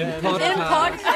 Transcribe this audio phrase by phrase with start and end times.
[0.00, 0.56] Im Podcast.
[0.56, 1.09] Im Podcast.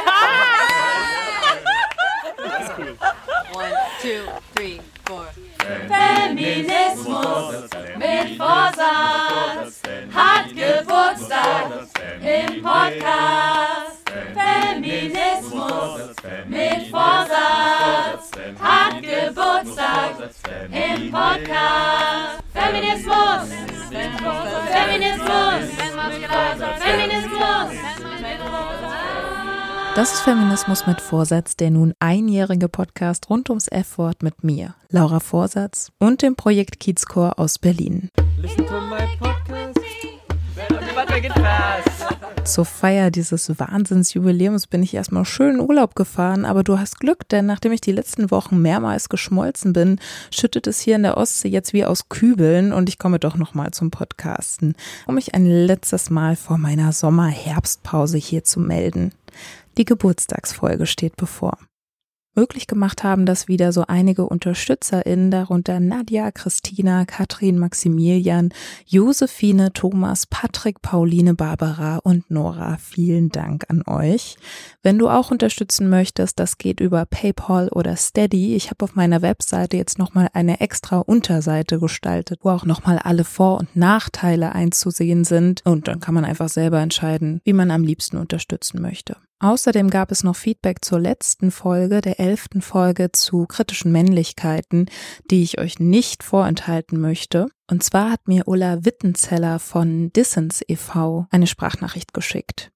[30.05, 35.19] Das ist Feminismus mit Vorsatz, der nun einjährige Podcast rund ums F-Wort mit mir, Laura
[35.19, 38.11] Vorsatz und dem Projekt Kiezchor aus Berlin.
[38.37, 39.81] Listen to my podcast.
[40.95, 41.94] Warte, geht fast.
[42.45, 47.27] Zur Feier dieses Wahnsinnsjubiläums bin ich erstmal schön in Urlaub gefahren, aber du hast Glück,
[47.31, 49.99] denn nachdem ich die letzten Wochen mehrmals geschmolzen bin,
[50.31, 53.71] schüttet es hier in der Ostsee jetzt wie aus Kübeln und ich komme doch nochmal
[53.71, 54.75] zum Podcasten,
[55.07, 59.13] um mich ein letztes Mal vor meiner Sommer-Herbstpause hier zu melden.
[59.79, 61.57] Die Geburtstagsfolge steht bevor.
[62.37, 68.49] Möglich gemacht haben das wieder so einige UnterstützerInnen, darunter Nadja, Christina, Katrin, Maximilian,
[68.87, 72.77] Josephine, Thomas, Patrick, Pauline, Barbara und Nora.
[72.79, 74.37] Vielen Dank an euch.
[74.83, 78.57] Wenn du auch unterstützen möchtest, das geht über PayPal oder Steady.
[78.57, 83.23] Ich habe auf meiner Webseite jetzt nochmal eine extra Unterseite gestaltet, wo auch nochmal alle
[83.23, 85.63] Vor- und Nachteile einzusehen sind.
[85.65, 89.17] Und dann kann man einfach selber entscheiden, wie man am liebsten unterstützen möchte.
[89.45, 94.87] Außerdem gab es noch Feedback zur letzten Folge, der elften Folge zu kritischen Männlichkeiten,
[95.31, 97.49] die ich euch nicht vorenthalten möchte.
[97.71, 101.27] Und zwar hat mir Ulla Wittenzeller von Dissens e.V.
[101.31, 102.71] eine Sprachnachricht geschickt.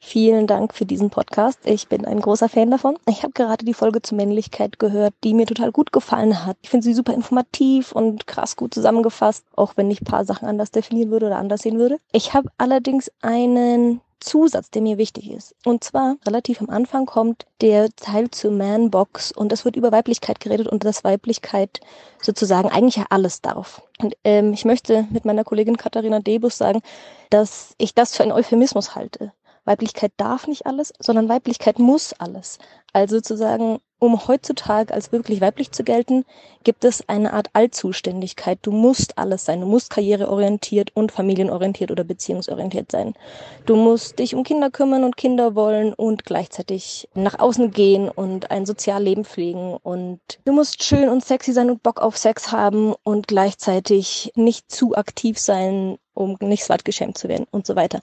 [0.00, 1.60] Vielen Dank für diesen Podcast.
[1.62, 2.98] Ich bin ein großer Fan davon.
[3.08, 6.56] Ich habe gerade die Folge zur Männlichkeit gehört, die mir total gut gefallen hat.
[6.62, 10.48] Ich finde sie super informativ und krass gut zusammengefasst, auch wenn ich ein paar Sachen
[10.48, 11.98] anders definieren würde oder anders sehen würde.
[12.10, 15.54] Ich habe allerdings einen Zusatz, der mir wichtig ist.
[15.64, 20.40] Und zwar relativ am Anfang kommt der Teil zur Man-Box und es wird über Weiblichkeit
[20.40, 21.80] geredet und dass Weiblichkeit
[22.20, 23.82] sozusagen eigentlich ja alles darf.
[24.00, 26.80] Und ähm, ich möchte mit meiner Kollegin Katharina Debus sagen,
[27.30, 29.32] dass ich das für einen Euphemismus halte.
[29.68, 32.58] Weiblichkeit darf nicht alles, sondern Weiblichkeit muss alles.
[32.92, 36.24] Also sozusagen, um heutzutage als wirklich weiblich zu gelten,
[36.64, 38.58] gibt es eine Art Allzuständigkeit.
[38.62, 39.60] Du musst alles sein.
[39.60, 43.14] Du musst karriereorientiert und familienorientiert oder beziehungsorientiert sein.
[43.66, 48.50] Du musst dich um Kinder kümmern und Kinder wollen und gleichzeitig nach außen gehen und
[48.50, 49.76] ein Sozialleben pflegen.
[49.76, 54.72] Und du musst schön und sexy sein und Bock auf Sex haben und gleichzeitig nicht
[54.72, 58.00] zu aktiv sein, um nicht swat geschämt zu werden und so weiter.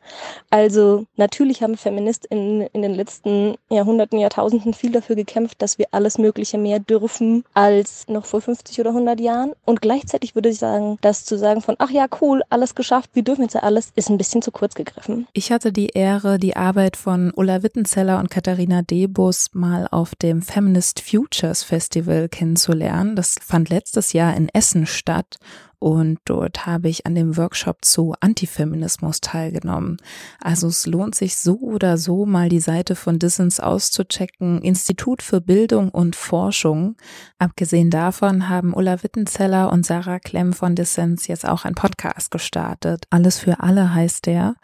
[0.50, 6.18] Also natürlich haben Feministinnen in den letzten Jahrhunderten, Jahrtausenden viel dafür gekämpft, dass wir alles
[6.18, 9.52] Mögliche mehr dürfen als noch vor 50 oder 100 Jahren.
[9.66, 13.24] Und gleichzeitig würde ich sagen, das zu sagen von, ach ja, cool, alles geschafft, wir
[13.24, 15.28] dürfen jetzt ja alles, ist ein bisschen zu kurz gegriffen.
[15.34, 20.42] Ich hatte die Ehre, die Arbeit von Ulla Wittenzeller und Katharina Debus mal auf dem
[20.42, 23.16] Feminist Futures Festival kennenzulernen.
[23.16, 25.38] Das fand letztes Jahr in Essen statt
[25.86, 29.98] und dort habe ich an dem Workshop zu Antifeminismus teilgenommen.
[30.42, 34.64] Also es lohnt sich so oder so mal die Seite von Dissens auszuchecken.
[34.64, 36.98] Institut für Bildung und Forschung.
[37.38, 43.06] Abgesehen davon haben Ulla Wittenzeller und Sarah Klemm von Dissens jetzt auch ein Podcast gestartet.
[43.12, 44.56] Alles für alle heißt der.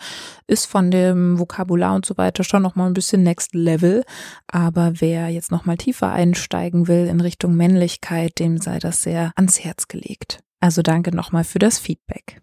[0.48, 4.04] Ist von dem Vokabular und so weiter schon noch mal ein bisschen next level.
[4.48, 9.34] Aber wer jetzt noch mal tiefer einsteigen will in Richtung Männlichkeit, dem sei das sehr
[9.36, 10.40] ans Herz gelegt.
[10.62, 12.42] Also danke nochmal für das Feedback.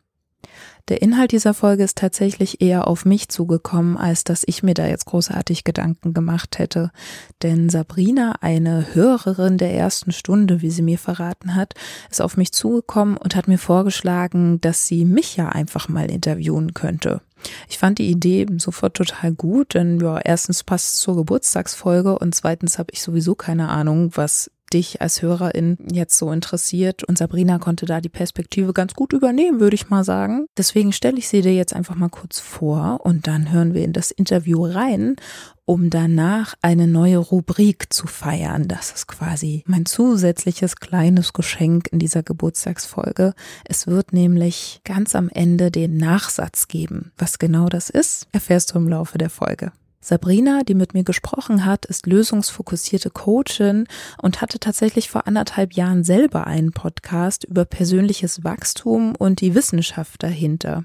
[0.88, 4.86] Der Inhalt dieser Folge ist tatsächlich eher auf mich zugekommen, als dass ich mir da
[4.86, 6.92] jetzt großartig Gedanken gemacht hätte.
[7.42, 11.74] Denn Sabrina, eine Hörerin der ersten Stunde, wie sie mir verraten hat,
[12.10, 16.72] ist auf mich zugekommen und hat mir vorgeschlagen, dass sie mich ja einfach mal interviewen
[16.72, 17.20] könnte.
[17.68, 22.34] Ich fand die Idee sofort total gut, denn ja, erstens passt es zur Geburtstagsfolge und
[22.34, 27.04] zweitens habe ich sowieso keine Ahnung, was dich als Hörerin jetzt so interessiert.
[27.04, 30.46] Und Sabrina konnte da die Perspektive ganz gut übernehmen, würde ich mal sagen.
[30.56, 33.92] Deswegen stelle ich sie dir jetzt einfach mal kurz vor und dann hören wir in
[33.92, 35.16] das Interview rein,
[35.64, 38.68] um danach eine neue Rubrik zu feiern.
[38.68, 43.34] Das ist quasi mein zusätzliches kleines Geschenk in dieser Geburtstagsfolge.
[43.64, 47.12] Es wird nämlich ganz am Ende den Nachsatz geben.
[47.18, 49.72] Was genau das ist, erfährst du im Laufe der Folge.
[50.00, 53.86] Sabrina, die mit mir gesprochen hat, ist lösungsfokussierte Coachin
[54.22, 60.22] und hatte tatsächlich vor anderthalb Jahren selber einen Podcast über persönliches Wachstum und die Wissenschaft
[60.22, 60.84] dahinter.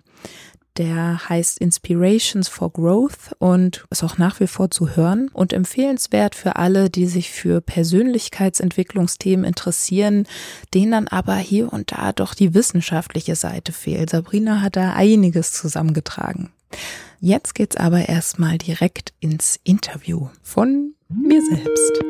[0.78, 6.34] Der heißt Inspirations for Growth und ist auch nach wie vor zu hören und empfehlenswert
[6.34, 10.26] für alle, die sich für Persönlichkeitsentwicklungsthemen interessieren,
[10.74, 14.10] denen dann aber hier und da doch die wissenschaftliche Seite fehlt.
[14.10, 16.52] Sabrina hat da einiges zusammengetragen.
[17.26, 22.04] Jetzt geht's aber erstmal direkt ins Interview von mir selbst.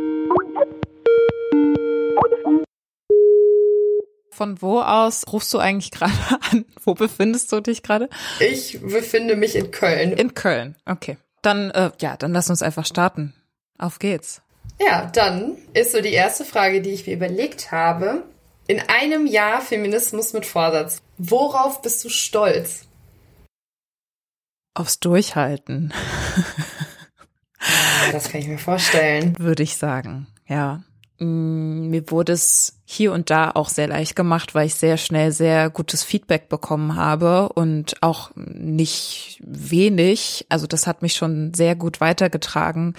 [4.32, 6.14] Von wo aus rufst du eigentlich gerade
[6.52, 6.66] an?
[6.84, 8.10] Wo befindest du dich gerade?
[8.40, 10.14] Ich befinde mich in Köln.
[10.14, 11.18] In Köln, okay.
[11.44, 13.36] Dann, äh, ja, dann lass uns einfach starten.
[13.78, 14.42] Auf geht's.
[14.82, 18.24] Ja, dann ist so die erste Frage, die ich mir überlegt habe.
[18.66, 21.04] In einem Jahr Feminismus mit Vorsatz.
[21.20, 22.88] Worauf bist du stolz?
[24.74, 25.94] Aufs Durchhalten.
[28.06, 29.36] Ja, das kann ich mir vorstellen.
[29.40, 30.84] Würde ich sagen, ja.
[31.20, 35.32] Mm, Mir wurde es hier und da auch sehr leicht gemacht, weil ich sehr schnell
[35.32, 40.46] sehr gutes Feedback bekommen habe und auch nicht wenig.
[40.50, 42.96] Also das hat mich schon sehr gut weitergetragen.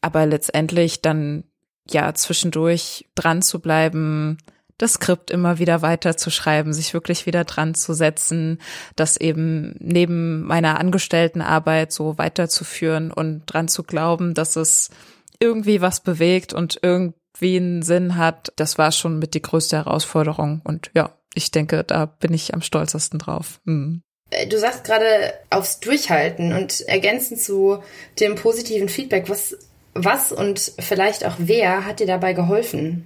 [0.00, 1.44] Aber letztendlich dann
[1.88, 4.38] ja zwischendurch dran zu bleiben,
[4.78, 8.58] das Skript immer wieder weiterzuschreiben, sich wirklich wieder dran zu setzen,
[8.96, 14.90] das eben neben meiner Angestelltenarbeit so weiterzuführen und dran zu glauben, dass es
[15.38, 20.60] irgendwie was bewegt und irgendwie einen Sinn hat, das war schon mit die größte Herausforderung.
[20.64, 23.60] Und ja, ich denke, da bin ich am stolzesten drauf.
[23.66, 27.82] Äh, Du sagst gerade aufs Durchhalten und ergänzend zu
[28.20, 29.56] dem positiven Feedback, was,
[29.94, 33.04] was und vielleicht auch wer hat dir dabei geholfen?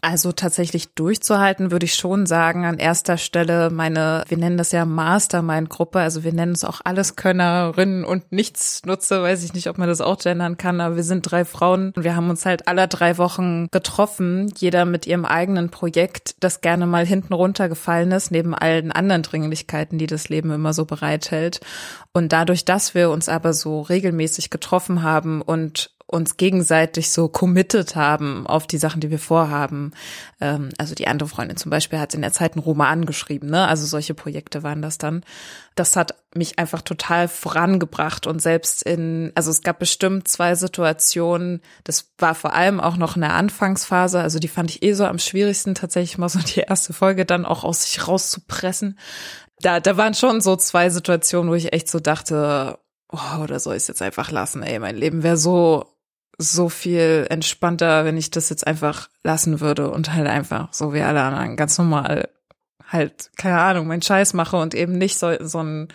[0.00, 4.84] Also tatsächlich durchzuhalten, würde ich schon sagen, an erster Stelle meine, wir nennen das ja
[4.84, 10.00] Mastermind-Gruppe, also wir nennen es auch Alleskönnerinnen und Nichtsnutze, weiß ich nicht, ob man das
[10.00, 13.18] auch gendern kann, aber wir sind drei Frauen und wir haben uns halt alle drei
[13.18, 18.92] Wochen getroffen, jeder mit ihrem eigenen Projekt, das gerne mal hinten runtergefallen ist, neben allen
[18.92, 21.60] anderen Dringlichkeiten, die das Leben immer so bereithält.
[22.12, 27.94] Und dadurch, dass wir uns aber so regelmäßig getroffen haben und uns gegenseitig so committed
[27.94, 29.92] haben auf die Sachen, die wir vorhaben.
[30.40, 33.68] Ähm, also die andere Freundin zum Beispiel hat in der Zeit einen Roman geschrieben, ne?
[33.68, 35.22] Also solche Projekte waren das dann.
[35.74, 41.60] Das hat mich einfach total vorangebracht und selbst in, also es gab bestimmt zwei Situationen,
[41.84, 45.04] das war vor allem auch noch in der Anfangsphase, also die fand ich eh so
[45.04, 48.98] am schwierigsten, tatsächlich mal so die erste Folge dann auch aus sich rauszupressen.
[49.60, 52.78] Da, da waren schon so zwei Situationen, wo ich echt so dachte,
[53.12, 55.84] oh, oder soll ich es jetzt einfach lassen, ey, mein Leben wäre so
[56.38, 61.02] so viel entspannter, wenn ich das jetzt einfach lassen würde und halt einfach so wie
[61.02, 62.28] alle anderen ganz normal
[62.86, 65.88] halt, keine Ahnung, meinen Scheiß mache und eben nicht so, so ein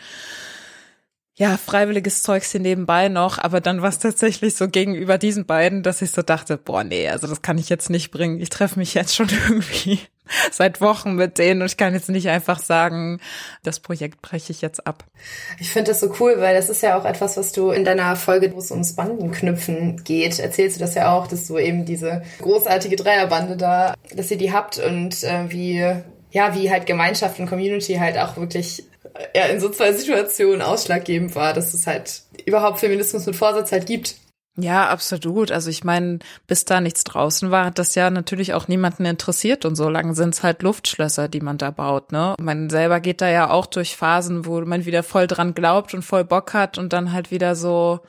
[1.36, 5.82] ja, freiwilliges Zeugs hier nebenbei noch, aber dann war es tatsächlich so gegenüber diesen beiden,
[5.82, 8.40] dass ich so dachte, boah, nee, also das kann ich jetzt nicht bringen.
[8.40, 10.00] Ich treffe mich jetzt schon irgendwie
[10.52, 13.20] seit Wochen mit denen und ich kann jetzt nicht einfach sagen,
[13.64, 15.06] das Projekt breche ich jetzt ab.
[15.60, 18.16] Ich finde das so cool, weil das ist ja auch etwas, was du in deiner
[18.16, 22.22] Folge, wo es ums Bandenknüpfen geht, erzählst du das ja auch, dass du eben diese
[22.42, 25.80] großartige Dreierbande da, dass ihr die habt und äh, wie,
[26.32, 28.84] ja, wie halt Gemeinschaft und Community halt auch wirklich
[29.36, 33.86] ja, in so zwei Situationen ausschlaggebend war, dass es halt überhaupt Feminismus mit Vorsatz halt
[33.86, 34.16] gibt.
[34.56, 35.52] Ja, absolut.
[35.52, 39.66] Also ich meine, bis da nichts draußen war, hat das ja natürlich auch niemanden interessiert
[39.66, 42.36] und so lange sind es halt Luftschlösser, die man da baut, ne?
[42.40, 46.04] Man selber geht da ja auch durch Phasen, wo man wieder voll dran glaubt und
[46.04, 48.02] voll Bock hat und dann halt wieder so,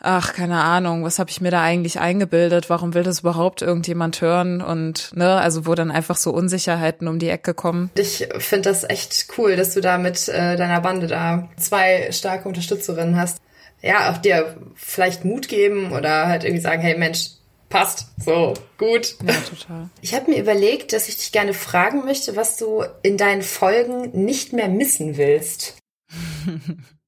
[0.00, 2.70] ach, keine Ahnung, was habe ich mir da eigentlich eingebildet?
[2.70, 4.62] Warum will das überhaupt irgendjemand hören?
[4.62, 7.90] Und ne, also wo dann einfach so Unsicherheiten um die Ecke kommen.
[7.96, 12.48] Ich finde das echt cool, dass du da mit äh, deiner Bande da zwei starke
[12.48, 13.38] Unterstützerinnen hast.
[13.82, 17.30] Ja, auch dir vielleicht Mut geben oder halt irgendwie sagen, hey Mensch,
[17.70, 19.16] passt, so, gut.
[19.24, 19.88] Ja, total.
[20.02, 24.10] Ich habe mir überlegt, dass ich dich gerne fragen möchte, was du in deinen Folgen
[24.24, 25.78] nicht mehr missen willst.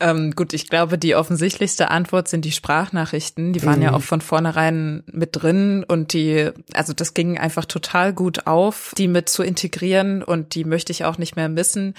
[0.00, 3.52] Ähm, gut, ich glaube, die offensichtlichste Antwort sind die Sprachnachrichten.
[3.52, 8.12] Die waren ja auch von vornherein mit drin und die, also das ging einfach total
[8.12, 11.94] gut auf, die mit zu integrieren und die möchte ich auch nicht mehr missen.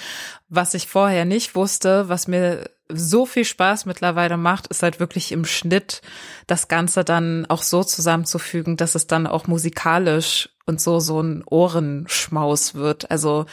[0.50, 5.32] Was ich vorher nicht wusste, was mir so viel Spaß mittlerweile macht, ist halt wirklich
[5.32, 6.02] im Schnitt
[6.48, 11.44] das Ganze dann auch so zusammenzufügen, dass es dann auch musikalisch und so so ein
[11.46, 13.12] Ohrenschmaus wird.
[13.12, 13.46] Also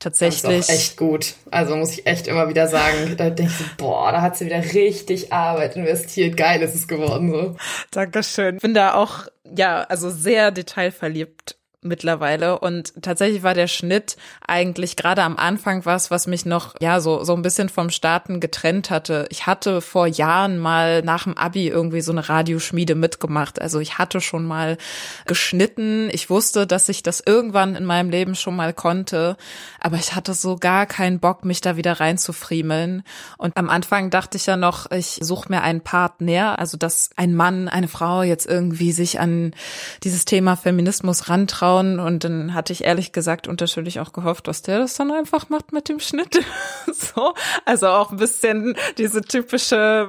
[0.00, 0.42] tatsächlich.
[0.42, 1.34] Das ist auch echt gut.
[1.52, 4.46] Also muss ich echt immer wieder sagen, da denke ich so, boah, da hat sie
[4.46, 6.36] wieder richtig Arbeit investiert.
[6.36, 7.56] Geil ist es geworden so.
[7.92, 8.58] Dankeschön.
[8.58, 15.22] Bin da auch, ja, also sehr detailverliebt mittlerweile und tatsächlich war der Schnitt eigentlich gerade
[15.22, 19.26] am Anfang was, was mich noch ja so so ein bisschen vom Starten getrennt hatte.
[19.30, 23.62] Ich hatte vor Jahren mal nach dem Abi irgendwie so eine Radioschmiede mitgemacht.
[23.62, 24.76] Also ich hatte schon mal
[25.24, 26.10] geschnitten.
[26.12, 29.38] Ich wusste, dass ich das irgendwann in meinem Leben schon mal konnte,
[29.80, 33.04] aber ich hatte so gar keinen Bock, mich da wieder reinzufriemeln.
[33.38, 37.34] Und am Anfang dachte ich ja noch, ich suche mir einen Partner, also dass ein
[37.34, 39.54] Mann, eine Frau jetzt irgendwie sich an
[40.02, 44.62] dieses Thema Feminismus rantraut schauen und dann hatte ich ehrlich gesagt unterschwellig auch gehofft, dass
[44.62, 46.40] der das dann einfach macht mit dem Schnitt.
[46.86, 47.34] so,
[47.64, 50.08] also auch ein bisschen diese typische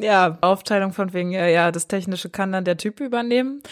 [0.00, 3.62] ja Aufteilung von wegen ja ja das technische kann dann der Typ übernehmen.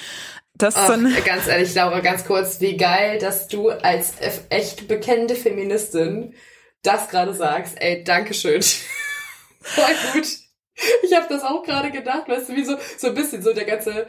[0.55, 4.15] Das Ach, dann ganz ehrlich, Laura, ganz kurz, wie geil, dass du als
[4.51, 6.35] echt bekennende Feministin
[6.83, 7.81] das gerade sagst.
[7.81, 8.61] Ey, Dankeschön.
[9.63, 10.27] Voll gut.
[11.03, 13.65] Ich habe das auch gerade gedacht, weißt du, wie so, so ein bisschen so der
[13.65, 14.07] ganze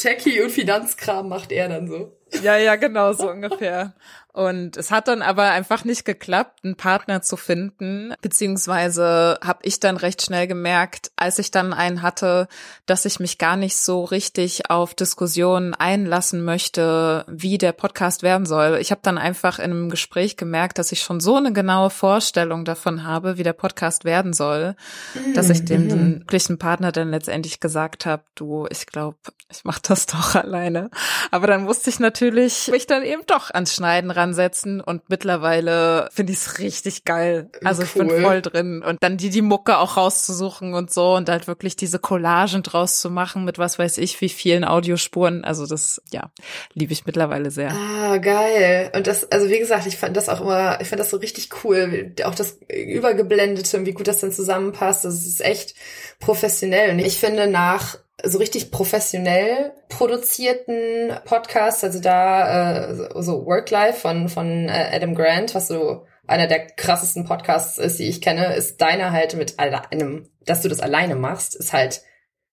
[0.00, 2.16] Techie und Finanzkram macht er dann so.
[2.42, 3.94] Ja, ja, genau, so ungefähr.
[4.32, 9.80] Und es hat dann aber einfach nicht geklappt, einen Partner zu finden, beziehungsweise habe ich
[9.80, 12.46] dann recht schnell gemerkt, als ich dann einen hatte,
[12.86, 18.46] dass ich mich gar nicht so richtig auf Diskussionen einlassen möchte, wie der Podcast werden
[18.46, 18.78] soll.
[18.80, 22.64] Ich habe dann einfach in einem Gespräch gemerkt, dass ich schon so eine genaue Vorstellung
[22.64, 24.76] davon habe, wie der Podcast werden soll,
[25.14, 25.34] mhm.
[25.34, 25.88] dass ich dem mhm.
[25.88, 29.18] glücklichen Partner dann letztendlich gesagt habe, du, ich glaube,
[29.50, 30.90] ich mache das doch alleine.
[31.30, 36.32] Aber dann wusste ich natürlich mich dann eben doch ans Schneiden ransetzen und mittlerweile finde
[36.32, 37.50] ich es richtig geil.
[37.64, 37.88] Also cool.
[37.88, 41.46] ich bin voll drin und dann die die Mucke auch rauszusuchen und so und halt
[41.46, 45.44] wirklich diese Collagen draus zu machen mit was weiß ich wie vielen Audiospuren.
[45.44, 46.30] Also das ja
[46.74, 47.72] liebe ich mittlerweile sehr.
[47.72, 51.10] Ah geil und das also wie gesagt ich fand das auch immer ich fand das
[51.10, 55.04] so richtig cool auch das übergeblendete und wie gut das dann zusammenpasst.
[55.04, 55.74] Das ist echt
[56.18, 64.00] professionell und ich finde nach so richtig professionell produzierten Podcast, also da äh, so Work-Life
[64.00, 68.54] von, von äh, Adam Grant, was so einer der krassesten Podcasts ist, die ich kenne,
[68.54, 72.02] ist deiner halt mit einem, dass du das alleine machst, ist halt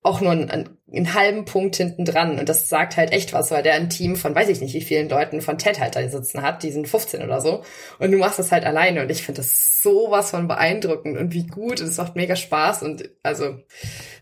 [0.08, 2.40] auch nur einen, einen halben Punkt hinten dran.
[2.40, 4.82] Und das sagt halt echt was, weil der ein Team von weiß ich nicht wie
[4.82, 7.64] vielen Leuten von TED halt da sitzen hat, die sind 15 oder so.
[8.00, 9.02] Und du machst das halt alleine.
[9.02, 11.82] Und ich finde das sowas von beeindruckend und wie gut.
[11.82, 12.84] Und es macht mega Spaß.
[12.84, 13.60] Und also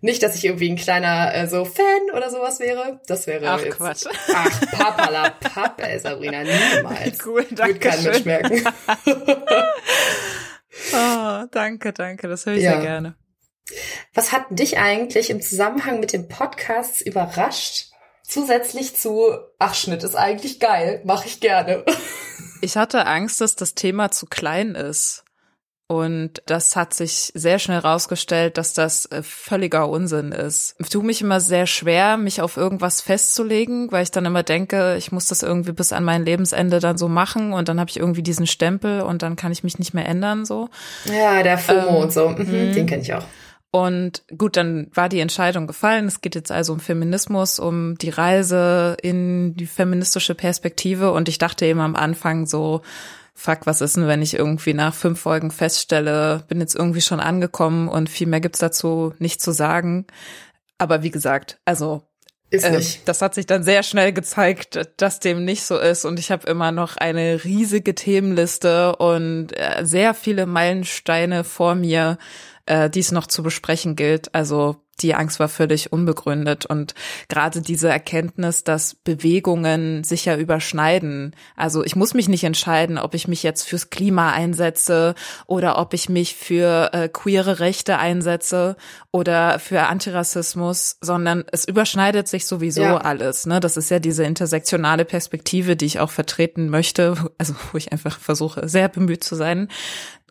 [0.02, 3.00] nicht, dass ich irgendwie ein kleiner äh, so Fan oder sowas wäre.
[3.08, 3.78] Das wäre ach, jetzt.
[3.78, 4.06] Quatsch.
[4.34, 7.26] Ach, Papala Papp, ey, Sabrina, niemals.
[7.26, 8.64] Cool, danke Wird kein Mensch merken.
[10.94, 12.28] oh, danke, danke.
[12.28, 12.72] Das höre ich ja.
[12.74, 13.16] sehr gerne.
[14.14, 17.92] Was hat dich eigentlich im Zusammenhang mit dem Podcast überrascht?
[18.24, 19.30] Zusätzlich zu,
[19.60, 21.84] ach, Schnitt ist eigentlich geil, mache ich gerne.
[22.62, 25.26] Ich hatte Angst, dass das Thema zu klein ist.
[25.88, 30.76] Und das hat sich sehr schnell rausgestellt, dass das äh, völliger Unsinn ist.
[30.80, 34.96] Ich tue mich immer sehr schwer, mich auf irgendwas festzulegen, weil ich dann immer denke,
[34.98, 37.98] ich muss das irgendwie bis an mein Lebensende dann so machen und dann habe ich
[37.98, 40.70] irgendwie diesen Stempel und dann kann ich mich nicht mehr ändern so.
[41.06, 42.74] Ja, der FOMO ähm, und so, mhm, mhm.
[42.74, 43.26] den kenne ich auch.
[43.76, 46.08] Und gut, dann war die Entscheidung gefallen.
[46.08, 51.12] Es geht jetzt also um Feminismus, um die Reise in die feministische Perspektive.
[51.12, 52.84] Und ich dachte eben am Anfang so,
[53.34, 57.20] fuck, was ist denn, wenn ich irgendwie nach fünf Folgen feststelle, bin jetzt irgendwie schon
[57.20, 60.06] angekommen und viel mehr gibt's dazu nicht zu sagen.
[60.78, 62.04] Aber wie gesagt, also
[62.52, 66.06] äh, das hat sich dann sehr schnell gezeigt, dass dem nicht so ist.
[66.06, 72.18] Und ich habe immer noch eine riesige Themenliste und äh, sehr viele Meilensteine vor mir,
[72.66, 74.34] äh, die es noch zu besprechen gilt.
[74.34, 76.96] Also die Angst war völlig unbegründet und
[77.28, 81.36] gerade diese Erkenntnis, dass Bewegungen sich ja überschneiden.
[81.58, 85.16] Also ich muss mich nicht entscheiden, ob ich mich jetzt fürs Klima einsetze
[85.48, 88.78] oder ob ich mich für äh, queere Rechte einsetze
[89.12, 92.98] oder für Antirassismus, sondern es überschneidet sich sowieso ja.
[92.98, 93.46] alles.
[93.46, 93.60] Ne?
[93.60, 98.18] Das ist ja diese intersektionale Perspektive, die ich auch vertreten möchte, also wo ich einfach
[98.18, 99.68] versuche, sehr bemüht zu sein.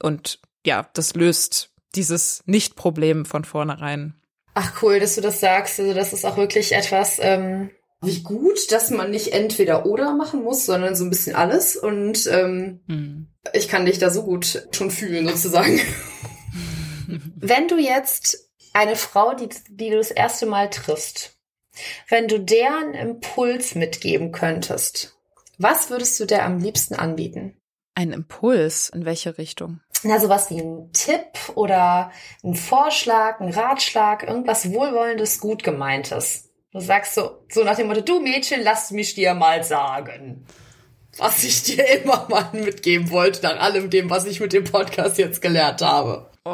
[0.00, 4.14] Und ja, das löst dieses Nicht-Problem von vornherein.
[4.54, 5.80] Ach cool, dass du das sagst.
[5.80, 7.70] Also das ist auch wirklich etwas, ähm,
[8.02, 11.76] wie gut, dass man nicht entweder oder machen muss, sondern so ein bisschen alles.
[11.76, 13.28] Und ähm, hm.
[13.52, 15.80] ich kann dich da so gut schon fühlen, sozusagen.
[17.36, 21.36] wenn du jetzt eine Frau, die, die du das erste Mal triffst,
[22.08, 25.16] wenn du deren Impuls mitgeben könntest,
[25.58, 27.56] was würdest du der am liebsten anbieten?
[27.94, 28.88] Ein Impuls?
[28.88, 29.80] In welche Richtung?
[30.04, 32.11] Na, sowas wie ein Tipp oder
[32.42, 36.50] ein Vorschlag, ein Ratschlag, irgendwas Wohlwollendes, gut gemeintes.
[36.73, 40.44] Du sagst so, so nach dem Motto, du Mädchen, lass mich dir mal sagen.
[41.18, 45.18] Was ich dir immer mal mitgeben wollte, nach allem dem, was ich mit dem Podcast
[45.18, 46.30] jetzt gelernt habe.
[46.44, 46.50] Oh,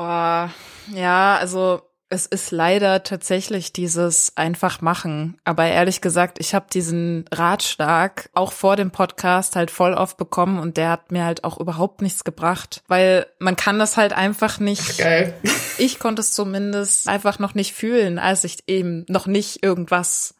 [0.95, 5.39] ja, also es ist leider tatsächlich dieses einfach machen.
[5.45, 10.59] Aber ehrlich gesagt, ich habe diesen Ratschlag auch vor dem Podcast halt voll oft bekommen
[10.59, 14.59] und der hat mir halt auch überhaupt nichts gebracht, weil man kann das halt einfach
[14.59, 14.99] nicht.
[14.99, 15.35] Geil.
[15.79, 20.35] Ich konnte es zumindest einfach noch nicht fühlen, als ich eben noch nicht irgendwas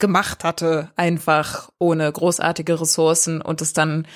[0.00, 4.08] gemacht hatte, einfach ohne großartige Ressourcen und es dann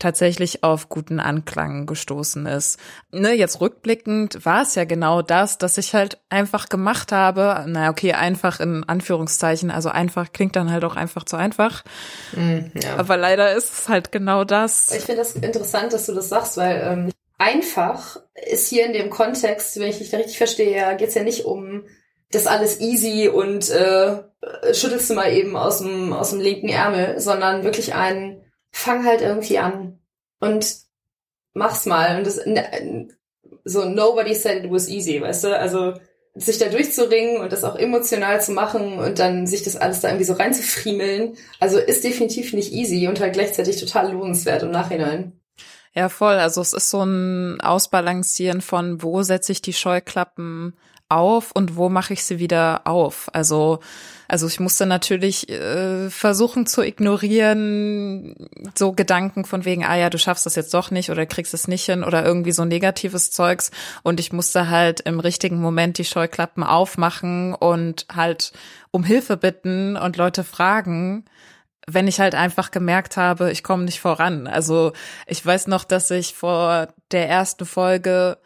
[0.00, 2.78] tatsächlich auf guten Anklang gestoßen ist.
[3.12, 7.64] Ne, jetzt rückblickend war es ja genau das, dass ich halt einfach gemacht habe.
[7.68, 9.70] Na okay, einfach in Anführungszeichen.
[9.70, 11.84] Also einfach klingt dann halt auch einfach zu einfach.
[12.32, 12.96] Mm, ja.
[12.96, 14.92] Aber leider ist es halt genau das.
[14.92, 19.10] Ich finde das interessant, dass du das sagst, weil ähm, einfach ist hier in dem
[19.10, 21.84] Kontext, wenn ich dich richtig verstehe, geht es ja nicht um
[22.32, 24.22] das alles easy und äh,
[24.72, 28.40] schüttelst du mal eben aus dem, aus dem linken Ärmel, sondern wirklich ein
[28.70, 29.98] fang halt irgendwie an
[30.40, 30.76] und
[31.52, 32.18] mach's mal.
[32.18, 32.40] Und das,
[33.64, 35.58] so nobody said it was easy, weißt du?
[35.58, 35.94] Also
[36.34, 40.08] sich da durchzuringen und das auch emotional zu machen und dann sich das alles da
[40.08, 45.32] irgendwie so reinzufriemeln, also ist definitiv nicht easy und halt gleichzeitig total lohnenswert im Nachhinein.
[45.92, 46.34] Ja, voll.
[46.34, 50.76] Also es ist so ein Ausbalancieren von, wo setze ich die Scheuklappen
[51.08, 53.28] auf und wo mache ich sie wieder auf.
[53.32, 53.80] Also
[54.30, 58.36] also ich musste natürlich äh, versuchen zu ignorieren,
[58.78, 61.66] so Gedanken von wegen, ah ja, du schaffst das jetzt doch nicht oder kriegst es
[61.66, 63.72] nicht hin oder irgendwie so negatives Zeugs.
[64.04, 68.52] Und ich musste halt im richtigen Moment die Scheuklappen aufmachen und halt
[68.92, 71.24] um Hilfe bitten und Leute fragen
[71.92, 74.46] wenn ich halt einfach gemerkt habe, ich komme nicht voran.
[74.46, 74.92] Also
[75.26, 78.38] ich weiß noch, dass ich vor der ersten Folge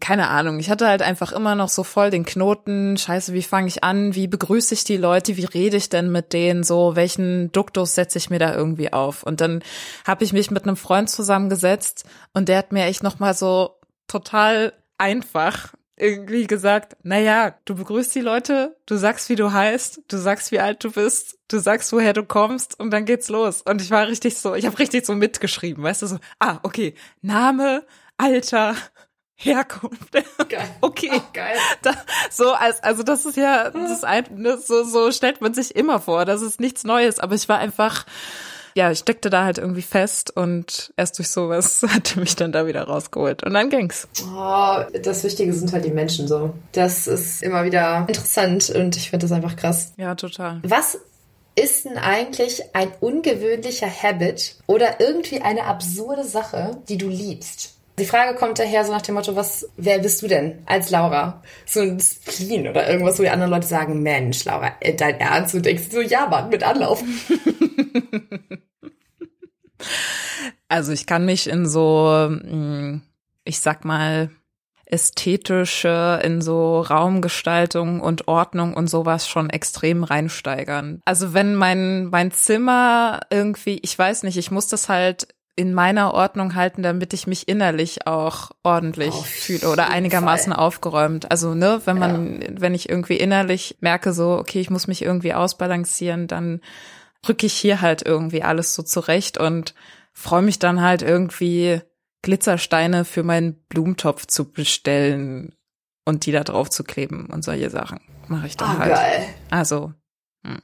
[0.00, 3.68] keine Ahnung, ich hatte halt einfach immer noch so voll den Knoten, scheiße, wie fange
[3.68, 7.52] ich an, wie begrüße ich die Leute, wie rede ich denn mit denen so, welchen
[7.52, 9.22] Duktus setze ich mir da irgendwie auf?
[9.22, 9.62] Und dann
[10.04, 13.78] habe ich mich mit einem Freund zusammengesetzt und der hat mir echt nochmal so
[14.08, 20.02] total einfach irgendwie gesagt, na ja, du begrüßt die Leute, du sagst, wie du heißt,
[20.08, 23.62] du sagst, wie alt du bist, du sagst, woher du kommst und dann geht's los.
[23.62, 26.94] Und ich war richtig so, ich habe richtig so mitgeschrieben, weißt du, so, ah, okay,
[27.22, 27.84] Name,
[28.18, 28.74] Alter,
[29.36, 30.12] Herkunft.
[30.48, 30.68] Geil.
[30.80, 31.10] Okay.
[31.12, 31.56] Ach, geil.
[31.82, 31.92] Da,
[32.30, 35.76] so als also das ist ja das ist ein, ne, so so stellt man sich
[35.76, 38.06] immer vor, das ist nichts Neues, aber ich war einfach
[38.76, 42.66] ja, ich steckte da halt irgendwie fest und erst durch sowas hatte mich dann da
[42.66, 44.06] wieder rausgeholt und dann ging's.
[44.22, 46.52] Oh, das Wichtige sind halt die Menschen so.
[46.72, 49.94] Das ist immer wieder interessant und ich finde das einfach krass.
[49.96, 50.60] Ja, total.
[50.62, 50.98] Was
[51.54, 57.75] ist denn eigentlich ein ungewöhnlicher Habit oder irgendwie eine absurde Sache, die du liebst?
[57.98, 61.42] Die Frage kommt daher so nach dem Motto, was, wer bist du denn als Laura?
[61.64, 65.54] So ein Spleen oder irgendwas, wo die anderen Leute sagen, Mensch, Laura, äh, dein Ernst?
[65.54, 67.02] Und denkst so, ja, Mann, mit Anlauf.
[70.68, 73.00] Also ich kann mich in so, mm,
[73.44, 74.30] ich sag mal,
[74.84, 81.00] ästhetische, in so Raumgestaltung und Ordnung und sowas schon extrem reinsteigern.
[81.04, 86.12] Also wenn mein, mein Zimmer irgendwie, ich weiß nicht, ich muss das halt in meiner
[86.12, 90.62] Ordnung halten, damit ich mich innerlich auch ordentlich Auf fühle oder einigermaßen Fall.
[90.62, 91.30] aufgeräumt.
[91.30, 92.48] Also, ne, wenn man, ja.
[92.58, 96.60] wenn ich irgendwie innerlich merke, so, okay, ich muss mich irgendwie ausbalancieren, dann
[97.26, 99.74] rücke ich hier halt irgendwie alles so zurecht und
[100.12, 101.80] freue mich dann halt irgendwie
[102.22, 105.54] Glitzersteine für meinen Blumentopf zu bestellen
[106.04, 108.94] und die da drauf zu kleben und solche Sachen mache ich dann ah, halt.
[108.94, 109.26] Geil.
[109.50, 109.92] Also,
[110.44, 110.60] hm,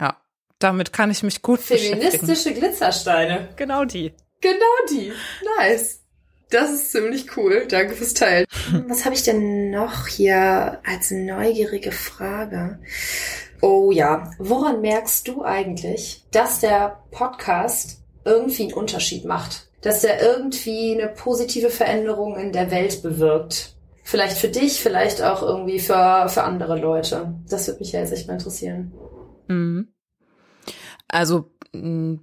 [0.00, 0.16] ja,
[0.58, 3.48] damit kann ich mich gut Feministische Glitzersteine.
[3.56, 4.12] Genau die.
[4.44, 5.10] Genau die.
[5.58, 6.02] Nice.
[6.50, 7.66] Das ist ziemlich cool.
[7.66, 8.44] Danke fürs Teilen.
[8.88, 12.78] Was habe ich denn noch hier als neugierige Frage?
[13.62, 14.30] Oh ja.
[14.38, 19.70] Woran merkst du eigentlich, dass der Podcast irgendwie einen Unterschied macht?
[19.80, 23.74] Dass er irgendwie eine positive Veränderung in der Welt bewirkt?
[24.02, 27.34] Vielleicht für dich, vielleicht auch irgendwie für, für andere Leute.
[27.48, 28.92] Das würde mich ja jetzt echt mal interessieren.
[29.48, 29.88] Mhm.
[31.08, 31.50] Also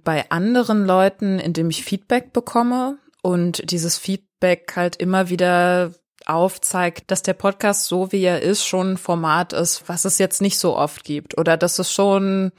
[0.04, 5.92] bei anderen Leuten, indem ich Feedback bekomme und dieses Feedback halt immer wieder
[6.26, 10.40] aufzeigt, dass der Podcast so wie er ist schon ein Format ist, was es jetzt
[10.40, 12.52] nicht so oft gibt oder dass es schon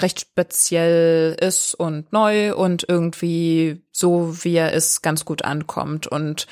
[0.00, 6.06] recht speziell ist und neu und irgendwie so wie er ist ganz gut ankommt.
[6.06, 6.46] Und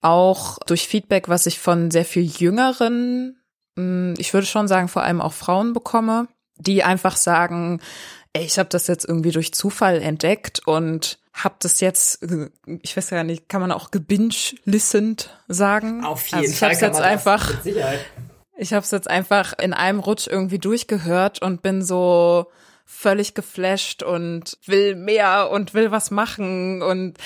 [0.00, 3.40] auch durch Feedback, was ich von sehr viel jüngeren,
[3.76, 7.80] hm, ich würde schon sagen vor allem auch Frauen bekomme, die einfach sagen,
[8.32, 12.26] ey, ich habe das jetzt irgendwie durch Zufall entdeckt und habe das jetzt,
[12.82, 16.04] ich weiß ja nicht, kann man auch gebinge-listened sagen?
[16.04, 16.72] Auf jeden also ich Fall.
[16.72, 17.52] Ich habe jetzt einfach,
[18.56, 22.50] ich habe es jetzt einfach in einem Rutsch irgendwie durchgehört und bin so
[22.90, 26.82] völlig geflasht und will mehr und will was machen.
[26.82, 27.16] Und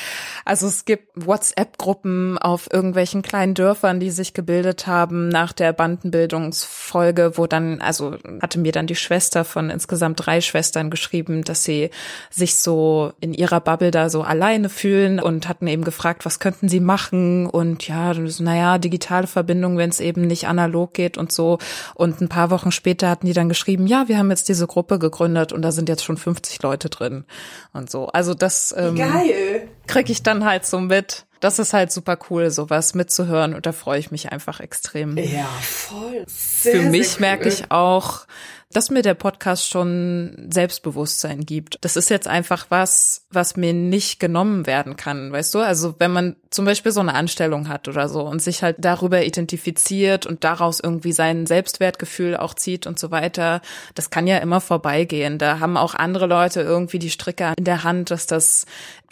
[0.44, 7.38] also es gibt WhatsApp-Gruppen auf irgendwelchen kleinen Dörfern, die sich gebildet haben nach der Bandenbildungsfolge,
[7.38, 11.90] wo dann, also hatte mir dann die Schwester von insgesamt drei Schwestern geschrieben, dass sie
[12.30, 16.68] sich so in ihrer Bubble da so alleine fühlen und hatten eben gefragt, was könnten
[16.68, 17.46] sie machen?
[17.46, 21.58] Und ja, naja, digitale Verbindung, wenn es eben nicht analog geht und so.
[21.94, 24.98] Und ein paar Wochen später hatten die dann geschrieben, ja, wir haben jetzt diese Gruppe
[24.98, 27.24] gegründet und da sind jetzt schon 50 Leute drin
[27.72, 28.08] und so.
[28.08, 28.74] Also das.
[28.76, 29.68] Ähm, Geil.
[29.86, 31.26] kriege ich dann halt so mit.
[31.40, 35.16] Das ist halt super cool, sowas mitzuhören und da freue ich mich einfach extrem.
[35.18, 36.24] Ja, voll.
[36.26, 37.20] Sehr, Für mich cool.
[37.20, 38.26] merke ich auch,
[38.74, 41.78] dass mir der Podcast schon Selbstbewusstsein gibt.
[41.82, 45.60] Das ist jetzt einfach was, was mir nicht genommen werden kann, weißt du?
[45.60, 49.24] Also wenn man zum Beispiel so eine Anstellung hat oder so und sich halt darüber
[49.24, 53.62] identifiziert und daraus irgendwie sein Selbstwertgefühl auch zieht und so weiter,
[53.94, 55.38] das kann ja immer vorbeigehen.
[55.38, 58.66] Da haben auch andere Leute irgendwie die Stricke in der Hand, dass das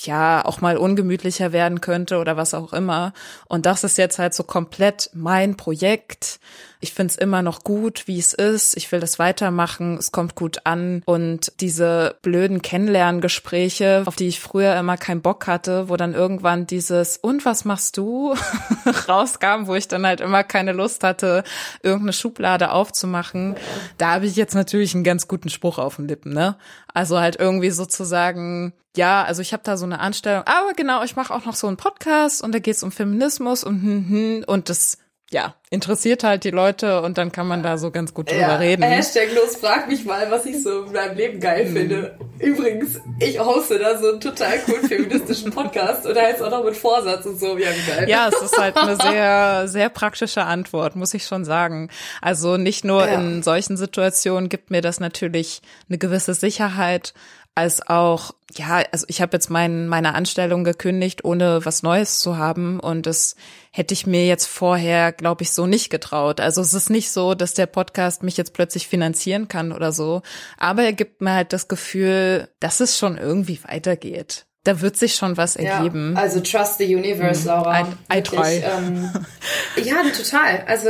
[0.06, 3.12] ja auch mal ungemütlicher werden könnte oder was auch immer.
[3.46, 6.40] Und das ist jetzt halt so komplett mein Projekt.
[6.80, 8.76] Ich find's immer noch gut, wie es ist.
[8.76, 9.18] Ich will das
[9.52, 9.96] weitermachen.
[9.98, 11.02] Es kommt gut an.
[11.04, 16.66] Und diese blöden Kennenlerngespräche, auf die ich früher immer keinen Bock hatte, wo dann irgendwann
[16.66, 18.34] dieses Und was machst du?
[19.08, 21.44] rauskam, wo ich dann halt immer keine Lust hatte,
[21.82, 23.56] irgendeine Schublade aufzumachen.
[23.98, 26.56] Da habe ich jetzt natürlich einen ganz guten Spruch auf den Lippen, ne?
[26.92, 31.16] Also halt irgendwie sozusagen, ja, also ich habe da so eine Anstellung, aber genau, ich
[31.16, 34.68] mache auch noch so einen Podcast und da geht's um Feminismus und hm, hm, und
[34.68, 34.98] das
[35.32, 38.56] ja, interessiert halt die Leute und dann kann man da so ganz gut drüber ja,
[38.56, 38.82] reden.
[38.82, 41.76] Hashtag los, frag mich mal, was ich so in meinem Leben geil Mhm.
[41.76, 42.18] finde.
[42.38, 46.64] Übrigens, ich hoste da so einen total coolen feministischen Podcast und da jetzt auch noch
[46.64, 47.56] mit Vorsatz und so.
[47.56, 48.08] Ja, wie geil.
[48.08, 51.88] Ja, es ist halt eine sehr, sehr praktische Antwort, muss ich schon sagen.
[52.20, 53.14] Also nicht nur Ja.
[53.14, 57.14] in solchen Situationen gibt mir das natürlich eine gewisse Sicherheit,
[57.54, 62.36] als auch, ja, also ich habe jetzt mein, meine Anstellung gekündigt, ohne was Neues zu
[62.38, 63.36] haben und das
[63.70, 66.40] hätte ich mir jetzt vorher, glaube ich, so nicht getraut.
[66.40, 70.22] Also es ist nicht so, dass der Podcast mich jetzt plötzlich finanzieren kann oder so,
[70.58, 74.46] aber er gibt mir halt das Gefühl, dass es schon irgendwie weitergeht.
[74.64, 76.12] Da wird sich schon was ergeben.
[76.14, 77.80] Ja, also trust the universe, Laura.
[77.82, 78.62] I- I try.
[78.64, 79.10] Ähm,
[79.82, 80.64] ja, total.
[80.68, 80.88] Also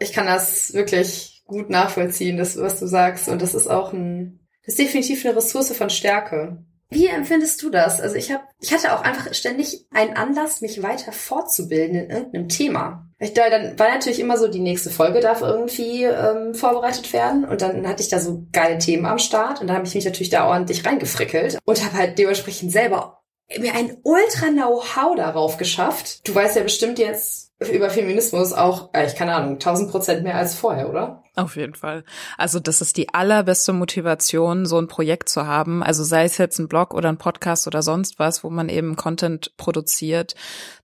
[0.00, 3.28] ich kann das wirklich gut nachvollziehen, das, was du sagst.
[3.28, 6.64] Und das ist auch ein, das ist definitiv eine Ressource von Stärke.
[6.90, 8.00] Wie empfindest du das?
[8.00, 12.48] Also ich habe, ich hatte auch einfach ständig einen Anlass, mich weiter fortzubilden in irgendeinem
[12.48, 13.06] Thema.
[13.18, 17.44] Ich, da, dann war natürlich immer so, die nächste Folge darf irgendwie ähm, vorbereitet werden
[17.44, 20.04] und dann hatte ich da so geile Themen am Start und da habe ich mich
[20.04, 23.21] natürlich da ordentlich reingefrickelt und habe halt dementsprechend selber
[23.58, 26.26] mir ein ultra Know-how darauf geschafft.
[26.26, 30.36] Du weißt ja bestimmt jetzt über Feminismus auch, äh, ich keine Ahnung, 1000 Prozent mehr
[30.36, 31.22] als vorher, oder?
[31.34, 32.04] Auf jeden Fall.
[32.36, 35.82] Also das ist die allerbeste Motivation, so ein Projekt zu haben.
[35.82, 38.96] Also sei es jetzt ein Blog oder ein Podcast oder sonst was, wo man eben
[38.96, 40.34] Content produziert,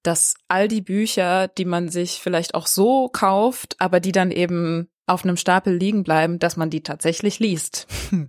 [0.03, 4.89] dass all die Bücher, die man sich vielleicht auch so kauft, aber die dann eben
[5.09, 7.87] auf einem Stapel liegen bleiben, dass man die tatsächlich liest.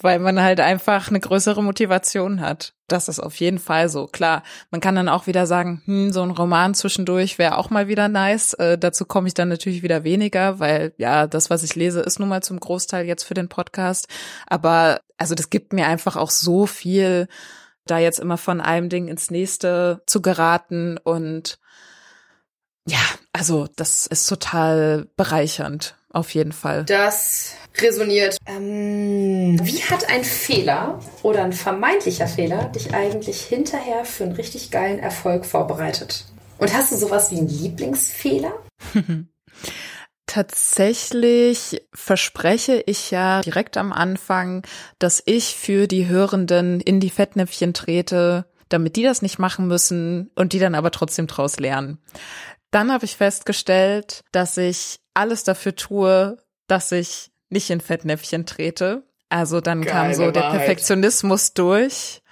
[0.00, 2.74] Weil man halt einfach eine größere Motivation hat.
[2.86, 4.06] Das ist auf jeden Fall so.
[4.06, 7.88] Klar, man kann dann auch wieder sagen, hm, so ein Roman zwischendurch wäre auch mal
[7.88, 8.54] wieder nice.
[8.54, 12.20] Äh, dazu komme ich dann natürlich wieder weniger, weil ja, das, was ich lese, ist
[12.20, 14.06] nun mal zum Großteil jetzt für den Podcast.
[14.46, 17.26] Aber also das gibt mir einfach auch so viel,
[17.90, 21.58] da jetzt immer von einem Ding ins nächste zu geraten und
[22.88, 22.98] ja,
[23.32, 26.84] also das ist total bereichernd, auf jeden Fall.
[26.84, 28.38] Das resoniert.
[28.46, 34.70] Ähm, wie hat ein Fehler oder ein vermeintlicher Fehler dich eigentlich hinterher für einen richtig
[34.70, 36.24] geilen Erfolg vorbereitet?
[36.58, 38.52] Und hast du sowas wie einen Lieblingsfehler?
[40.26, 44.62] Tatsächlich verspreche ich ja direkt am Anfang,
[44.98, 50.30] dass ich für die Hörenden in die Fettnäpfchen trete, damit die das nicht machen müssen
[50.34, 51.98] und die dann aber trotzdem draus lernen.
[52.70, 59.04] Dann habe ich festgestellt, dass ich alles dafür tue, dass ich nicht in Fettnäpfchen trete.
[59.28, 60.58] Also dann kam Geile so der Wahrheit.
[60.58, 62.22] Perfektionismus durch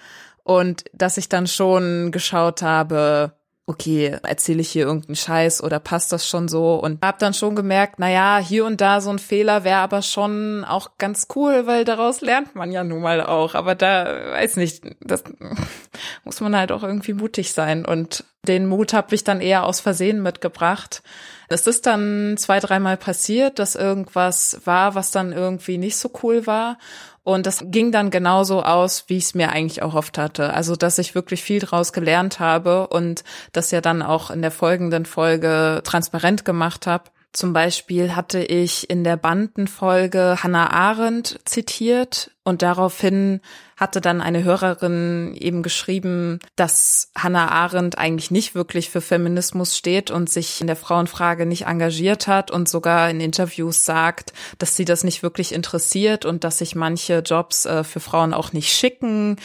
[0.45, 3.36] und dass ich dann schon geschaut habe,
[3.69, 6.77] okay, erzähle ich hier irgendeinen Scheiß oder passt das schon so?
[6.77, 10.03] Und hab dann schon gemerkt, na ja, hier und da so ein Fehler wäre aber
[10.03, 13.55] schon auch ganz cool, weil daraus lernt man ja nun mal auch.
[13.55, 15.25] Aber da weiß nicht, das
[16.25, 17.85] muss man halt auch irgendwie mutig sein.
[17.85, 21.03] Und den Mut habe ich dann eher aus Versehen mitgebracht.
[21.49, 26.47] Es ist dann zwei, dreimal passiert, dass irgendwas war, was dann irgendwie nicht so cool
[26.47, 26.79] war.
[27.27, 30.55] Und das ging dann genauso aus, wie ich es mir eigentlich auch oft hatte.
[30.55, 34.53] Also, dass ich wirklich viel draus gelernt habe und das ja dann auch in der
[34.53, 37.11] folgenden Folge transparent gemacht habe.
[37.33, 43.41] Zum Beispiel hatte ich in der Bandenfolge Hannah Arendt zitiert und daraufhin
[43.77, 50.11] hatte dann eine Hörerin eben geschrieben, dass Hannah Arendt eigentlich nicht wirklich für Feminismus steht
[50.11, 54.87] und sich in der Frauenfrage nicht engagiert hat und sogar in Interviews sagt, dass sie
[54.87, 59.37] das nicht wirklich interessiert und dass sich manche Jobs äh, für Frauen auch nicht schicken.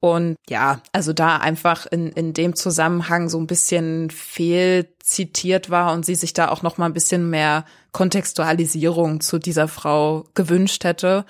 [0.00, 6.04] Und ja, also da einfach in, in dem Zusammenhang so ein bisschen fehlzitiert war und
[6.04, 11.24] sie sich da auch noch mal ein bisschen mehr Kontextualisierung zu dieser Frau gewünscht hätte.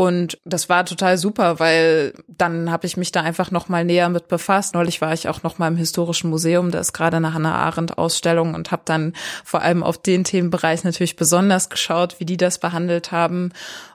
[0.00, 4.08] Und das war total super, weil dann habe ich mich da einfach noch mal näher
[4.08, 4.72] mit befasst.
[4.72, 7.98] Neulich war ich auch noch mal im historischen Museum, da ist gerade eine Hannah Arendt
[7.98, 9.12] Ausstellung und habe dann
[9.44, 13.52] vor allem auf den Themenbereich natürlich besonders geschaut, wie die das behandelt haben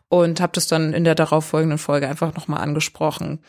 [0.07, 3.39] und habe das dann in der darauffolgenden Folge einfach noch mal angesprochen.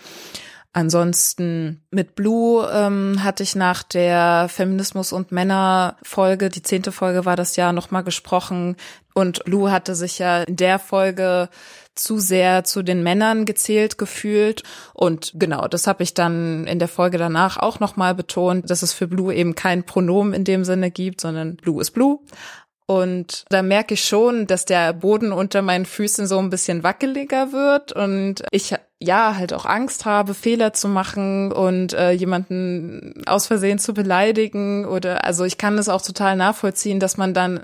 [0.73, 7.27] Ansonsten mit Blue ähm, hatte ich nach der Feminismus und Männer Folge, die zehnte Folge
[7.27, 8.77] war das Jahr, nochmal gesprochen.
[9.13, 11.51] Und Blue hatte sich ja in der Folge
[11.97, 14.63] zu sehr zu den Männern gezählt gefühlt.
[14.95, 18.93] Und genau, das habe ich dann in der Folge danach auch nochmal betont, dass es
[18.93, 22.21] für Blue eben kein Pronomen in dem Sinne gibt, sondern Blue ist Blue.
[22.87, 27.53] Und da merke ich schon, dass der Boden unter meinen Füßen so ein bisschen wackeliger
[27.53, 33.47] wird und ich ja halt auch Angst habe, Fehler zu machen und äh, jemanden aus
[33.47, 37.61] Versehen zu beleidigen oder also ich kann es auch total nachvollziehen, dass man dann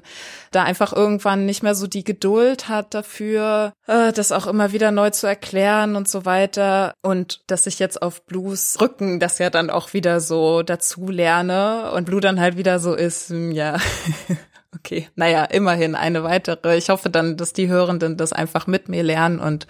[0.51, 4.91] da einfach irgendwann nicht mehr so die Geduld hat dafür, äh, das auch immer wieder
[4.91, 9.49] neu zu erklären und so weiter und dass ich jetzt auf Blues Rücken das ja
[9.49, 13.79] dann auch wieder so dazu lerne und Blue dann halt wieder so ist, hm, ja.
[14.75, 16.77] Okay, naja, immerhin eine weitere.
[16.77, 19.67] Ich hoffe dann, dass die Hörenden das einfach mit mir lernen und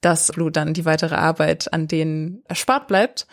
[0.00, 3.26] dass Blue dann die weitere Arbeit an denen erspart bleibt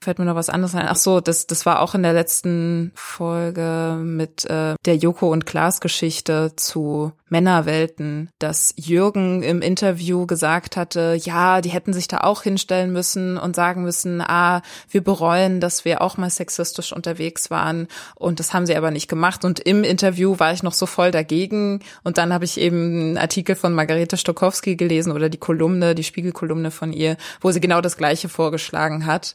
[0.00, 0.86] fällt mir noch was anderes ein.
[0.88, 5.44] Ach so, das, das war auch in der letzten Folge mit äh, der Joko und
[5.44, 12.18] Klaas Geschichte zu Männerwelten, dass Jürgen im Interview gesagt hatte, ja, die hätten sich da
[12.18, 17.50] auch hinstellen müssen und sagen müssen, ah, wir bereuen, dass wir auch mal sexistisch unterwegs
[17.50, 17.88] waren.
[18.14, 19.44] Und das haben sie aber nicht gemacht.
[19.44, 21.80] Und im Interview war ich noch so voll dagegen.
[22.04, 26.04] Und dann habe ich eben einen Artikel von Margarete Stokowski gelesen oder die Kolumne, die
[26.04, 29.34] Spiegelkolumne von ihr, wo sie genau das gleiche vorgeschlagen hat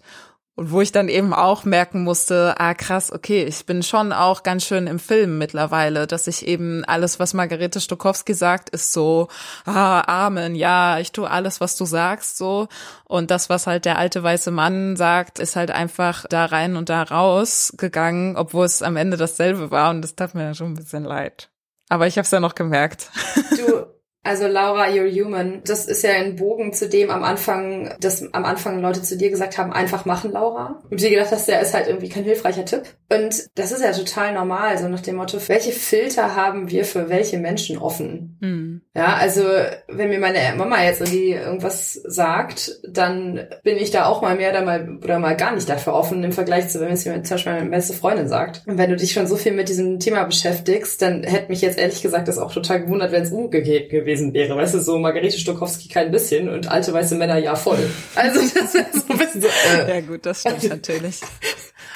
[0.55, 4.43] und wo ich dann eben auch merken musste, ah krass, okay, ich bin schon auch
[4.43, 9.29] ganz schön im Film mittlerweile, dass ich eben alles, was Margarete Stokowski sagt, ist so,
[9.65, 12.67] ah, Amen, ja, ich tue alles, was du sagst, so.
[13.05, 16.89] Und das, was halt der alte weiße Mann sagt, ist halt einfach da rein und
[16.89, 20.75] da raus gegangen, obwohl es am Ende dasselbe war und das tat mir schon ein
[20.75, 21.49] bisschen leid.
[21.89, 23.09] Aber ich habe es ja noch gemerkt.
[23.57, 23.85] Du,
[24.23, 25.61] also Laura, you're human.
[25.65, 29.29] Das ist ja ein Bogen zu dem am Anfang, dass am Anfang Leute zu dir
[29.29, 30.81] gesagt haben, einfach machen, Laura.
[30.83, 32.83] Und du dir gedacht hast, der ist halt irgendwie kein hilfreicher Tipp.
[33.11, 37.09] Und das ist ja total normal, so nach dem Motto, welche Filter haben wir für
[37.09, 38.37] welche Menschen offen?
[38.41, 38.81] Hm.
[38.95, 39.43] Ja, also
[39.87, 44.51] wenn mir meine Mama jetzt irgendwie irgendwas sagt, dann bin ich da auch mal mehr
[44.51, 47.35] oder mal, oder mal gar nicht dafür offen im Vergleich zu, wenn es mir zum
[47.35, 48.63] Beispiel meine beste Freundin sagt.
[48.67, 51.77] Und wenn du dich schon so viel mit diesem Thema beschäftigst, dann hätte mich jetzt
[51.77, 54.55] ehrlich gesagt das auch total gewundert, wenn es umgekehrt gewesen gewesen wäre.
[54.55, 57.89] Weißt du, so Margarete Stokowski kein bisschen und alte weiße Männer ja voll.
[58.15, 59.47] Also das wäre so ein bisschen so.
[59.47, 59.95] Äh.
[59.95, 61.21] Ja gut, das stimmt natürlich.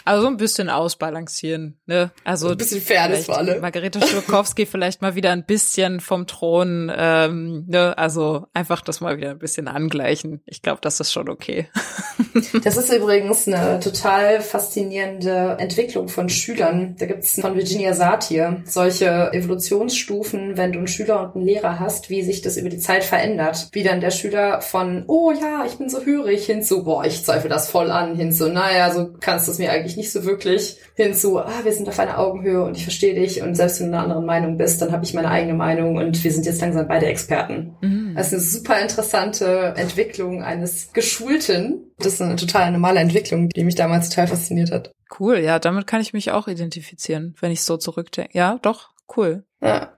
[0.03, 2.11] Aber so ein bisschen ausbalancieren, ne?
[2.23, 3.59] Also ein bisschen Fairness für alle.
[3.59, 7.97] Margarete Stokowski vielleicht mal wieder ein bisschen vom Thron, ähm, ne?
[7.97, 10.41] Also einfach das mal wieder ein bisschen angleichen.
[10.45, 11.69] Ich glaube, das ist schon okay.
[12.63, 16.95] Das ist übrigens eine total faszinierende Entwicklung von Schülern.
[16.97, 21.79] Da gibt es von Virginia Satir solche Evolutionsstufen, wenn du einen Schüler und einen Lehrer
[21.79, 23.69] hast, wie sich das über die Zeit verändert.
[23.71, 27.23] Wie dann der Schüler von, oh ja, ich bin so hörig, hin zu, boah, ich
[27.23, 30.25] zweifle das voll an, hin zu, naja, so kannst du es mir eigentlich nicht so
[30.25, 33.91] wirklich hinzu, ah, wir sind auf einer Augenhöhe und ich verstehe dich und selbst wenn
[33.91, 36.61] du einer anderen Meinung bist, dann habe ich meine eigene Meinung und wir sind jetzt
[36.61, 37.75] langsam beide Experten.
[37.81, 38.06] Mhm.
[38.17, 41.91] Das ist eine super interessante Entwicklung eines Geschulten.
[41.97, 44.91] Das ist eine total normale Entwicklung, die mich damals total fasziniert hat.
[45.19, 48.37] Cool, ja, damit kann ich mich auch identifizieren, wenn ich so zurückdenke.
[48.37, 49.45] Ja, doch, cool.
[49.61, 49.97] Ja.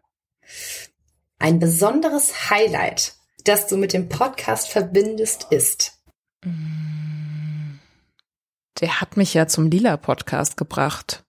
[1.39, 3.13] Ein besonderes Highlight,
[3.45, 5.99] das du mit dem Podcast verbindest, ist.
[6.43, 6.89] Mhm
[8.81, 11.23] der hat mich ja zum Lila-Podcast gebracht.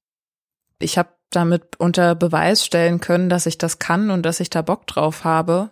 [0.79, 4.63] Ich habe damit unter Beweis stellen können, dass ich das kann und dass ich da
[4.63, 5.71] Bock drauf habe.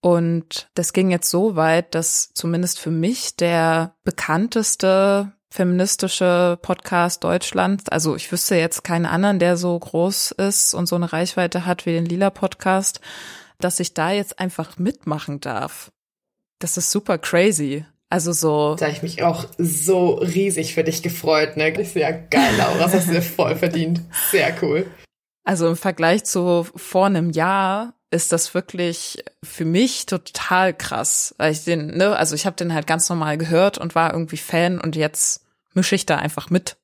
[0.00, 7.88] Und das ging jetzt so weit, dass zumindest für mich der bekannteste feministische Podcast Deutschlands,
[7.88, 11.86] also ich wüsste jetzt keinen anderen, der so groß ist und so eine Reichweite hat
[11.86, 13.00] wie den Lila Podcast,
[13.58, 15.90] dass ich da jetzt einfach mitmachen darf.
[16.60, 17.84] Das ist super crazy.
[18.08, 18.76] Also so.
[18.76, 21.70] Da ich mich auch so riesig für dich gefreut, ne?
[21.80, 24.00] Ich so, ja geil, Laura, das hast du dir voll verdient.
[24.30, 24.86] Sehr cool.
[25.44, 31.34] Also im Vergleich zu vor einem Jahr ist das wirklich für mich total krass.
[31.38, 34.36] Weil ich den, ne, also ich habe den halt ganz normal gehört und war irgendwie
[34.36, 35.44] Fan und jetzt
[35.74, 36.76] mische ich da einfach mit.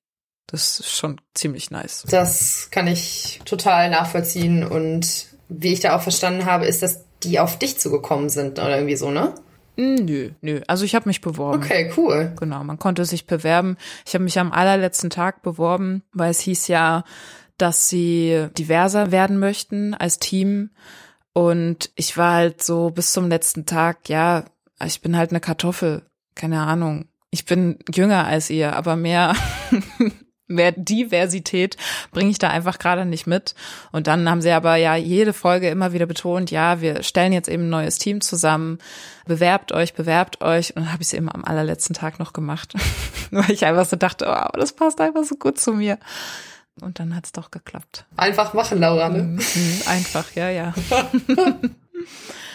[0.46, 2.04] Das ist schon ziemlich nice.
[2.08, 7.40] Das kann ich total nachvollziehen und wie ich da auch verstanden habe, ist, dass die
[7.40, 9.34] auf dich zugekommen sind oder irgendwie so, ne?
[9.76, 10.60] Nö, nö.
[10.66, 11.62] Also ich habe mich beworben.
[11.62, 12.32] Okay, cool.
[12.38, 13.76] Genau, man konnte sich bewerben.
[14.06, 17.04] Ich habe mich am allerletzten Tag beworben, weil es hieß ja,
[17.58, 20.70] dass sie diverser werden möchten als Team
[21.37, 24.46] Und ich war halt so bis zum letzten Tag, ja,
[24.83, 26.01] ich bin halt eine Kartoffel,
[26.35, 27.09] keine Ahnung.
[27.29, 29.35] Ich bin jünger als ihr, aber mehr
[30.46, 31.77] mehr Diversität
[32.11, 33.55] bringe ich da einfach gerade nicht mit.
[33.92, 37.51] Und dann haben sie aber ja jede Folge immer wieder betont, ja, wir stellen jetzt
[37.51, 38.79] eben ein neues Team zusammen,
[39.27, 40.75] bewerbt euch, bewerbt euch.
[40.75, 42.72] Und dann habe ich es eben am allerletzten Tag noch gemacht,
[43.31, 45.99] weil ich einfach so dachte, oh, das passt einfach so gut zu mir.
[46.80, 48.04] Und dann hat's doch geklappt.
[48.16, 49.22] Einfach machen, Laura, ne?
[49.22, 50.74] Mhm, einfach, ja, ja.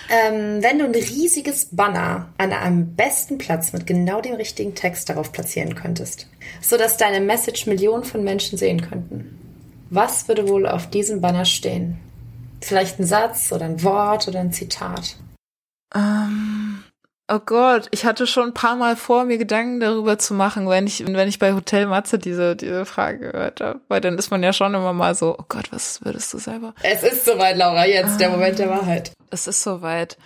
[0.10, 5.10] ähm, wenn du ein riesiges Banner an einem besten Platz mit genau dem richtigen Text
[5.10, 6.28] darauf platzieren könntest,
[6.62, 9.40] so dass deine Message Millionen von Menschen sehen könnten,
[9.90, 11.98] was würde wohl auf diesem Banner stehen?
[12.62, 15.18] Vielleicht ein Satz oder ein Wort oder ein Zitat?
[15.96, 16.51] Ähm,
[17.34, 20.86] Oh Gott, ich hatte schon ein paar Mal vor, mir Gedanken darüber zu machen, wenn
[20.86, 23.80] ich, wenn ich bei Hotel Matze diese, diese Frage gehört habe.
[23.88, 26.74] Weil dann ist man ja schon immer mal so, oh Gott, was würdest du selber?
[26.84, 29.14] Es ist soweit, Laura, jetzt, ah, der Moment der Wahrheit.
[29.30, 30.18] Es ist soweit.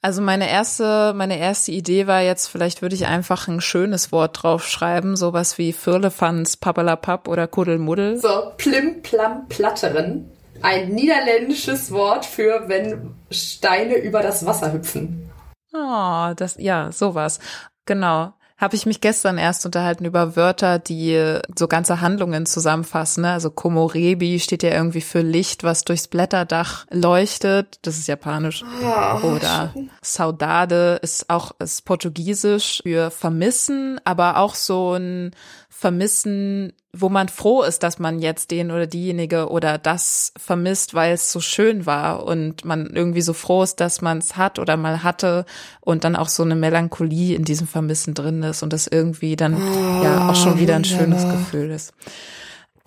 [0.00, 4.42] Also meine erste, meine erste Idee war jetzt, vielleicht würde ich einfach ein schönes Wort
[4.42, 8.16] draufschreiben, sowas wie Firlefanz, Pappelapapp oder Kuddelmuddel.
[8.16, 10.30] So, Plim, Plam, Platterin.
[10.62, 15.29] Ein niederländisches Wort für, wenn Steine über das Wasser hüpfen.
[15.72, 17.38] Oh, das, ja, sowas.
[17.86, 18.34] Genau.
[18.60, 23.22] Habe ich mich gestern erst unterhalten über Wörter, die so ganze Handlungen zusammenfassen.
[23.22, 23.32] Ne?
[23.32, 27.78] Also Komorebi steht ja irgendwie für Licht, was durchs Blätterdach leuchtet.
[27.82, 28.62] Das ist japanisch.
[28.82, 35.30] Oh, Oder Saudade ist auch ist portugiesisch für vermissen, aber auch so ein
[35.70, 41.14] vermissen, wo man froh ist, dass man jetzt den oder diejenige oder das vermisst, weil
[41.14, 44.76] es so schön war und man irgendwie so froh ist, dass man es hat oder
[44.76, 45.44] mal hatte
[45.80, 49.54] und dann auch so eine Melancholie in diesem Vermissen drin ist und das irgendwie dann
[49.54, 51.92] oh, ja auch schon wieder ein schönes Gefühl ist.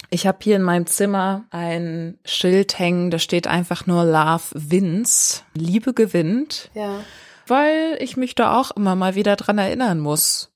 [0.09, 5.43] Ich habe hier in meinem Zimmer ein Schild hängen, da steht einfach nur Love wins,
[5.55, 6.69] Liebe gewinnt.
[6.75, 6.99] Ja.
[7.47, 10.52] Weil ich mich da auch immer mal wieder dran erinnern muss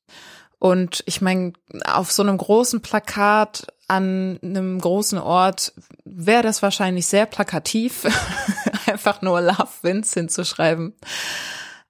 [0.60, 1.54] und ich meine,
[1.86, 8.06] auf so einem großen Plakat an einem großen Ort wäre das wahrscheinlich sehr plakativ,
[8.86, 10.94] einfach nur Love Wins hinzuschreiben.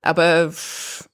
[0.02, 0.54] Aber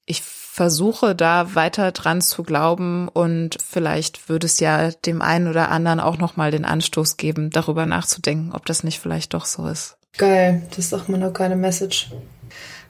[0.06, 5.70] ich versuche da weiter dran zu glauben und vielleicht würde es ja dem einen oder
[5.70, 9.98] anderen auch nochmal den Anstoß geben, darüber nachzudenken, ob das nicht vielleicht doch so ist.
[10.18, 12.12] Geil, das ist doch mal noch keine Message.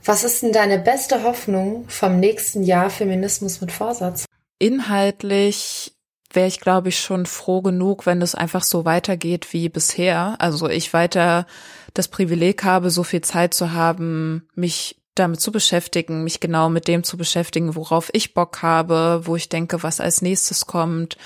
[0.03, 4.25] Was ist denn deine beste Hoffnung vom nächsten Jahr Feminismus mit Vorsatz?
[4.59, 5.93] Inhaltlich
[6.31, 10.35] wäre ich, glaube ich, schon froh genug, wenn es einfach so weitergeht wie bisher.
[10.39, 11.45] Also ich weiter
[11.93, 16.87] das Privileg habe, so viel Zeit zu haben, mich damit zu beschäftigen, mich genau mit
[16.87, 21.17] dem zu beschäftigen, worauf ich Bock habe, wo ich denke, was als nächstes kommt,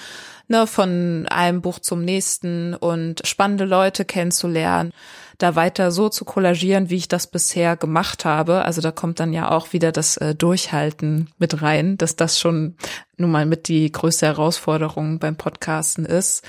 [0.50, 4.92] ne, von einem Buch zum nächsten und spannende Leute kennenzulernen
[5.38, 8.66] da weiter so zu kollagieren, wie ich das bisher gemacht habe.
[8.66, 12.76] Also da kommt dann ja auch wieder das äh, Durchhalten mit rein, dass das schon
[13.18, 16.44] nun mal mit die größte Herausforderung beim Podcasten ist.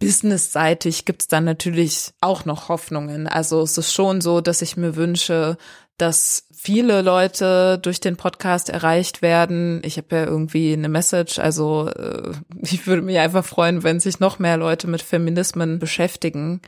[0.00, 3.28] Businessseitig gibt's dann natürlich auch noch Hoffnungen.
[3.28, 5.56] Also es ist schon so, dass ich mir wünsche,
[5.96, 9.80] dass viele Leute durch den Podcast erreicht werden.
[9.84, 14.18] Ich habe ja irgendwie eine Message, also äh, ich würde mich einfach freuen, wenn sich
[14.18, 16.60] noch mehr Leute mit Feminismen beschäftigen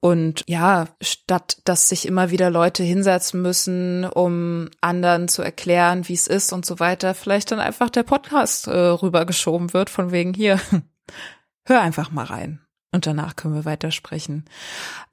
[0.00, 6.14] und ja, statt dass sich immer wieder Leute hinsetzen müssen, um anderen zu erklären, wie
[6.14, 10.32] es ist und so weiter, vielleicht dann einfach der Podcast äh, rübergeschoben wird, von wegen
[10.32, 10.58] hier,
[11.66, 12.60] hör einfach mal rein.
[12.92, 14.46] Und danach können wir weitersprechen.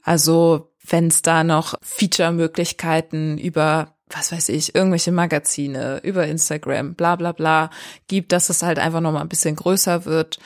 [0.02, 7.18] Also, wenn es da noch Feature-Möglichkeiten über was weiß ich, irgendwelche Magazine, über Instagram, bla
[7.18, 7.70] bla bla
[8.08, 10.40] gibt, dass es halt einfach noch mal ein bisschen größer wird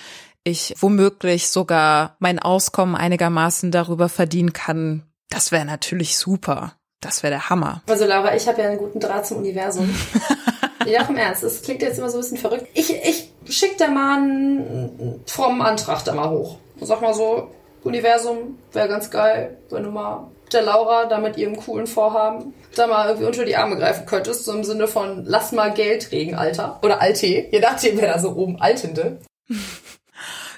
[0.44, 6.74] ich womöglich sogar mein Auskommen einigermaßen darüber verdienen kann, das wäre natürlich super.
[7.00, 7.82] Das wäre der Hammer.
[7.88, 9.90] Also Laura, ich habe ja einen guten Draht zum Universum.
[10.86, 12.68] ja, im Ernst, es klingt jetzt immer so ein bisschen verrückt.
[12.76, 16.58] Ich, ich schick da mal einen frommen Antrag da mal hoch.
[16.80, 17.50] Sag mal so,
[17.84, 22.86] Universum wäre ganz geil, wenn du mal der Laura da mit ihrem coolen Vorhaben da
[22.86, 26.36] mal irgendwie unter die Arme greifen könntest, so im Sinne von lass mal Geld regen,
[26.36, 26.80] Alter.
[26.84, 29.20] Oder Alte, je nachdem, wer da so oben Altende.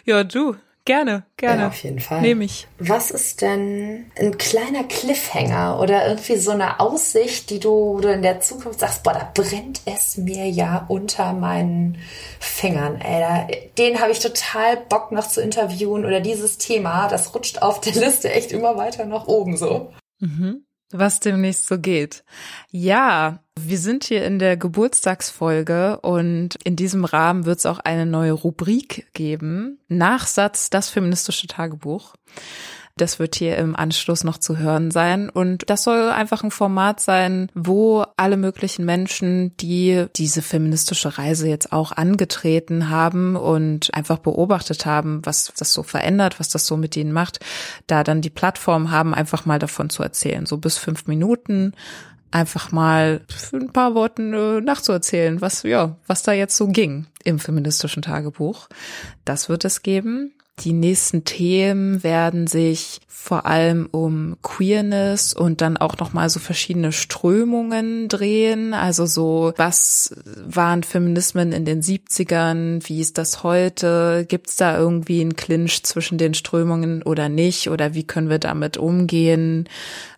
[0.03, 0.55] Ja, du.
[0.85, 1.61] Gerne, gerne.
[1.61, 2.19] Ja, auf jeden Fall.
[2.19, 2.67] Nehme ich.
[2.77, 8.21] Was ist denn ein kleiner Cliffhanger oder irgendwie so eine Aussicht, die du, du in
[8.21, 11.97] der Zukunft sagst, boah, da brennt es mir ja unter meinen
[12.41, 13.21] Fingern, ey.
[13.21, 17.79] Da, den habe ich total Bock noch zu interviewen oder dieses Thema, das rutscht auf
[17.79, 19.93] der Liste echt immer weiter nach oben so.
[20.19, 22.23] Mhm was demnächst so geht.
[22.71, 28.05] Ja, wir sind hier in der Geburtstagsfolge und in diesem Rahmen wird es auch eine
[28.05, 29.79] neue Rubrik geben.
[29.87, 32.15] Nachsatz, das feministische Tagebuch.
[32.97, 35.29] Das wird hier im Anschluss noch zu hören sein.
[35.29, 41.49] Und das soll einfach ein Format sein, wo alle möglichen Menschen, die diese feministische Reise
[41.49, 46.77] jetzt auch angetreten haben und einfach beobachtet haben, was das so verändert, was das so
[46.77, 47.39] mit ihnen macht,
[47.87, 50.45] da dann die Plattform haben, einfach mal davon zu erzählen.
[50.45, 51.73] So bis fünf Minuten
[52.33, 53.21] einfach mal
[53.53, 58.67] ein paar Worten äh, nachzuerzählen, was, ja, was da jetzt so ging im feministischen Tagebuch.
[59.23, 60.33] Das wird es geben.
[60.59, 66.39] Die nächsten Themen werden sich vor allem um Queerness und dann auch noch mal so
[66.39, 68.73] verschiedene Strömungen drehen.
[68.73, 70.13] Also so, was
[70.45, 72.87] waren Feminismen in den 70ern?
[72.87, 74.25] Wie ist das heute?
[74.27, 77.69] Gibt es da irgendwie einen Clinch zwischen den Strömungen oder nicht?
[77.69, 79.69] Oder wie können wir damit umgehen?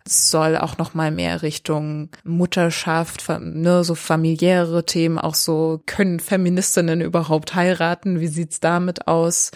[0.04, 6.20] Es soll auch noch mal mehr Richtung Mutterschaft, ne, so familiäre Themen, auch so können
[6.20, 8.20] Feministinnen überhaupt heiraten?
[8.20, 9.52] Wie sieht's damit aus?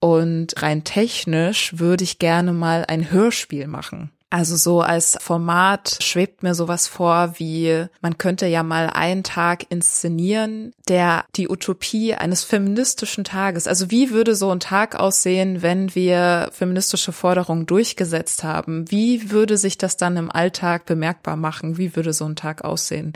[0.00, 4.10] Und rein technisch würde ich gerne mal ein Hörspiel machen.
[4.28, 9.70] Also so als Format schwebt mir sowas vor, wie man könnte ja mal einen Tag
[9.70, 13.68] inszenieren, der die Utopie eines feministischen Tages.
[13.68, 18.90] Also wie würde so ein Tag aussehen, wenn wir feministische Forderungen durchgesetzt haben?
[18.90, 21.78] Wie würde sich das dann im Alltag bemerkbar machen?
[21.78, 23.12] Wie würde so ein Tag aussehen?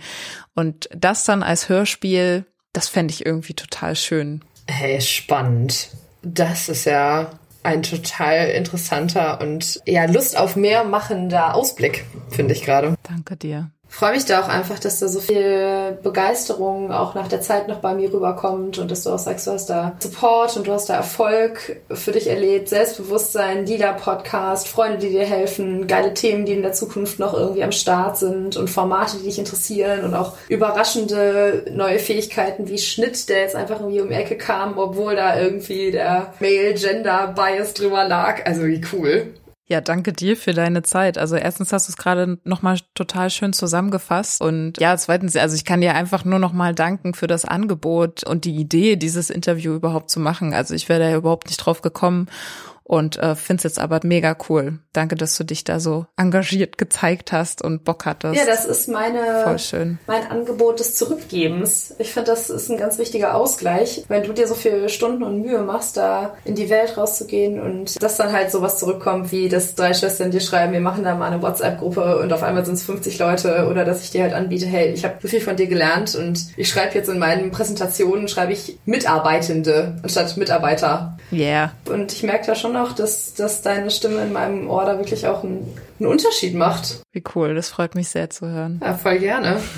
[0.55, 4.43] Und das dann als Hörspiel, das fände ich irgendwie total schön.
[4.68, 5.89] Hey, spannend.
[6.23, 7.31] Das ist ja
[7.62, 12.95] ein total interessanter und ja Lust auf mehr machender Ausblick, finde ich gerade.
[13.03, 17.41] Danke dir freue mich da auch einfach, dass da so viel Begeisterung auch nach der
[17.41, 20.66] Zeit noch bei mir rüberkommt und dass du auch sagst, du hast da Support und
[20.68, 26.47] du hast da Erfolg für dich erlebt, Selbstbewusstsein, Leader-Podcast, Freunde, die dir helfen, geile Themen,
[26.47, 30.14] die in der Zukunft noch irgendwie am Start sind und Formate, die dich interessieren und
[30.14, 35.16] auch überraschende neue Fähigkeiten wie Schnitt, der jetzt einfach irgendwie um die Ecke kam, obwohl
[35.16, 38.47] da irgendwie der Male-Gender-Bias drüber lag.
[38.47, 39.34] Also wie cool.
[39.71, 41.16] Ja, danke dir für deine Zeit.
[41.16, 45.64] Also erstens hast du es gerade nochmal total schön zusammengefasst und ja, zweitens, also ich
[45.64, 50.11] kann dir einfach nur nochmal danken für das Angebot und die Idee, dieses Interview überhaupt
[50.11, 50.55] zu machen.
[50.55, 52.27] Also ich wäre da überhaupt nicht drauf gekommen
[52.91, 54.80] und äh, finde es jetzt aber mega cool.
[54.93, 58.34] Danke, dass du dich da so engagiert gezeigt hast und Bock hattest.
[58.34, 59.99] Ja, das ist meine, Voll schön.
[60.09, 61.95] mein Angebot des Zurückgebens.
[62.01, 65.43] Ich finde, das ist ein ganz wichtiger Ausgleich, wenn du dir so viele Stunden und
[65.43, 69.76] Mühe machst, da in die Welt rauszugehen und dass dann halt sowas zurückkommt, wie dass
[69.76, 72.82] drei Schwestern dir schreiben, wir machen da mal eine WhatsApp-Gruppe und auf einmal sind es
[72.82, 75.68] 50 Leute oder dass ich dir halt anbiete, hey, ich habe so viel von dir
[75.68, 81.16] gelernt und ich schreibe jetzt in meinen Präsentationen, schreibe ich Mitarbeitende anstatt Mitarbeiter.
[81.30, 81.70] Yeah.
[81.88, 85.26] Und ich merke da schon auch, dass, dass deine Stimme in meinem Ohr da wirklich
[85.26, 85.66] auch einen,
[85.99, 87.03] einen Unterschied macht.
[87.12, 88.81] Wie cool, das freut mich sehr zu hören.
[88.83, 89.61] Ja, voll gerne.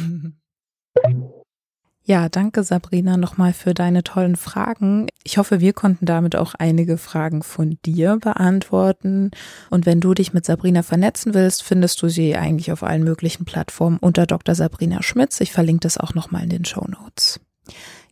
[2.05, 5.07] Ja, danke Sabrina nochmal für deine tollen Fragen.
[5.23, 9.31] Ich hoffe, wir konnten damit auch einige Fragen von dir beantworten.
[9.71, 13.45] Und wenn du dich mit Sabrina vernetzen willst, findest du sie eigentlich auf allen möglichen
[13.45, 14.57] Plattformen unter Dr.
[14.57, 15.41] Sabrina Schmitz.
[15.41, 17.39] Ich verlinke das auch nochmal in den Show Notes.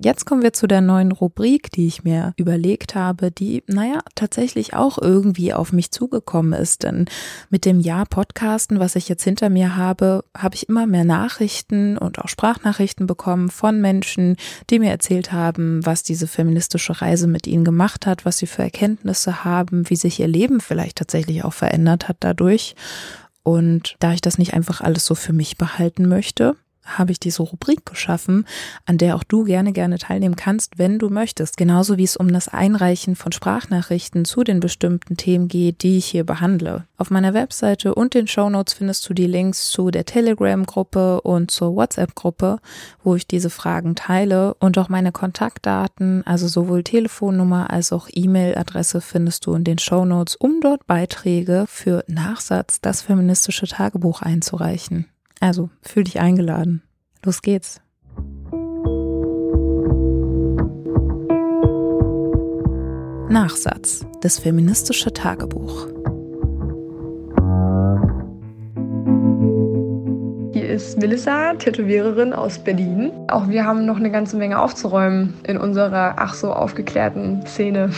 [0.02, 4.72] Jetzt kommen wir zu der neuen Rubrik, die ich mir überlegt habe, die, naja, tatsächlich
[4.72, 6.84] auch irgendwie auf mich zugekommen ist.
[6.84, 7.04] Denn
[7.50, 11.98] mit dem Jahr Podcasten, was ich jetzt hinter mir habe, habe ich immer mehr Nachrichten
[11.98, 14.36] und auch Sprachnachrichten bekommen von Menschen,
[14.70, 18.62] die mir erzählt haben, was diese feministische Reise mit ihnen gemacht hat, was sie für
[18.62, 22.74] Erkenntnisse haben, wie sich ihr Leben vielleicht tatsächlich auch verändert hat dadurch.
[23.42, 27.42] Und da ich das nicht einfach alles so für mich behalten möchte, habe ich diese
[27.42, 28.46] Rubrik geschaffen,
[28.86, 31.56] an der auch du gerne, gerne teilnehmen kannst, wenn du möchtest.
[31.56, 36.06] Genauso wie es um das Einreichen von Sprachnachrichten zu den bestimmten Themen geht, die ich
[36.06, 36.84] hier behandle.
[36.96, 41.50] Auf meiner Webseite und den Show Notes findest du die Links zu der Telegram-Gruppe und
[41.50, 42.58] zur WhatsApp-Gruppe,
[43.02, 49.00] wo ich diese Fragen teile und auch meine Kontaktdaten, also sowohl Telefonnummer als auch E-Mail-Adresse
[49.00, 55.06] findest du in den Show Notes, um dort Beiträge für Nachsatz das feministische Tagebuch einzureichen.
[55.40, 56.82] Also, fühl dich eingeladen.
[57.24, 57.80] Los geht's.
[63.30, 64.04] Nachsatz.
[64.20, 65.86] Das feministische Tagebuch.
[70.52, 73.12] Hier ist Melissa, Tätowiererin aus Berlin.
[73.28, 77.90] Auch wir haben noch eine ganze Menge aufzuräumen in unserer ach so aufgeklärten Szene.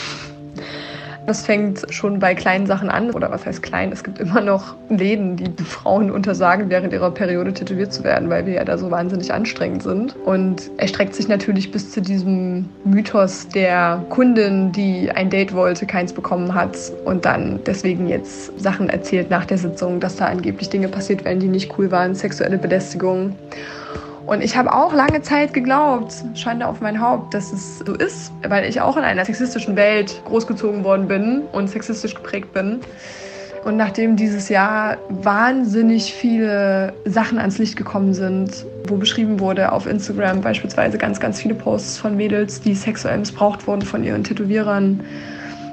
[1.26, 3.10] Das fängt schon bei kleinen Sachen an.
[3.12, 3.92] Oder was heißt klein?
[3.92, 8.46] Es gibt immer noch Läden, die Frauen untersagen, während ihrer Periode tätowiert zu werden, weil
[8.46, 10.16] wir ja da so wahnsinnig anstrengend sind.
[10.16, 15.86] Und er streckt sich natürlich bis zu diesem Mythos der Kundin, die ein Date wollte,
[15.86, 20.70] keins bekommen hat und dann deswegen jetzt Sachen erzählt nach der Sitzung, dass da angeblich
[20.70, 23.36] Dinge passiert wären, die nicht cool waren, sexuelle Belästigung.
[24.26, 28.32] Und ich habe auch lange Zeit geglaubt, Schande auf mein Haupt, dass es so ist,
[28.48, 32.80] weil ich auch in einer sexistischen Welt großgezogen worden bin und sexistisch geprägt bin.
[33.64, 39.86] Und nachdem dieses Jahr wahnsinnig viele Sachen ans Licht gekommen sind, wo beschrieben wurde auf
[39.86, 45.00] Instagram beispielsweise ganz, ganz viele Posts von Mädels, die sexuell missbraucht wurden von ihren Tätowierern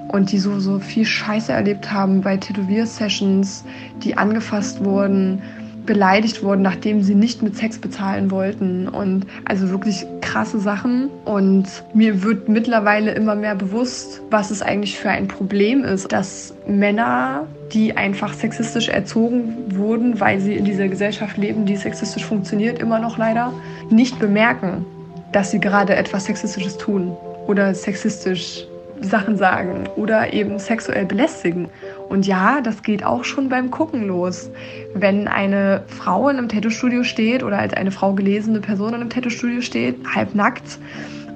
[0.10, 3.64] und die so, so viel Scheiße erlebt haben bei Tätowier-Sessions,
[4.04, 5.42] die angefasst wurden,
[5.90, 8.88] beleidigt wurden, nachdem sie nicht mit Sex bezahlen wollten.
[8.88, 11.10] Und also wirklich krasse Sachen.
[11.26, 11.66] Und
[11.96, 17.48] mir wird mittlerweile immer mehr bewusst, was es eigentlich für ein Problem ist, dass Männer,
[17.74, 23.00] die einfach sexistisch erzogen wurden, weil sie in dieser Gesellschaft leben, die sexistisch funktioniert, immer
[23.00, 23.52] noch leider,
[23.90, 24.86] nicht bemerken,
[25.32, 27.18] dass sie gerade etwas Sexistisches tun
[27.48, 28.68] oder sexistisch
[29.02, 31.70] Sachen sagen oder eben sexuell belästigen.
[32.10, 34.50] Und ja, das geht auch schon beim Gucken los.
[34.96, 39.10] Wenn eine Frau in einem Tattoo-Studio steht oder als eine Frau gelesene Person in einem
[39.12, 40.80] Tattoo-Studio steht, halbnackt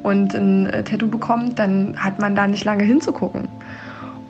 [0.02, 3.48] und ein äh, Tattoo bekommt, dann hat man da nicht lange hinzugucken.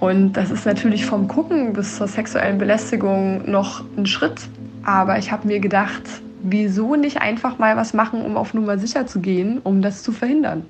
[0.02, 4.42] Und das ist natürlich vom Gucken bis zur sexuellen Belästigung noch ein Schritt.
[4.84, 6.04] Aber ich habe mir gedacht,
[6.42, 10.12] wieso nicht einfach mal was machen, um auf Nummer sicher zu gehen, um das zu
[10.12, 10.66] verhindern.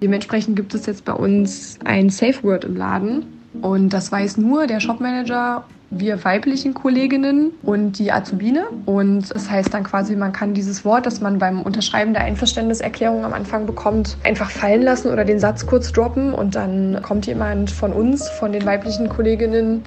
[0.00, 3.35] Dementsprechend gibt es jetzt bei uns ein Safe Word im Laden.
[3.62, 8.66] Und das weiß nur der Shopmanager wir weiblichen Kolleginnen und die Azubine.
[8.86, 13.24] Und das heißt dann quasi, man kann dieses Wort, das man beim Unterschreiben der Einverständniserklärung
[13.24, 17.70] am Anfang bekommt, einfach fallen lassen oder den Satz kurz droppen und dann kommt jemand
[17.70, 19.84] von uns, von den weiblichen Kolleginnen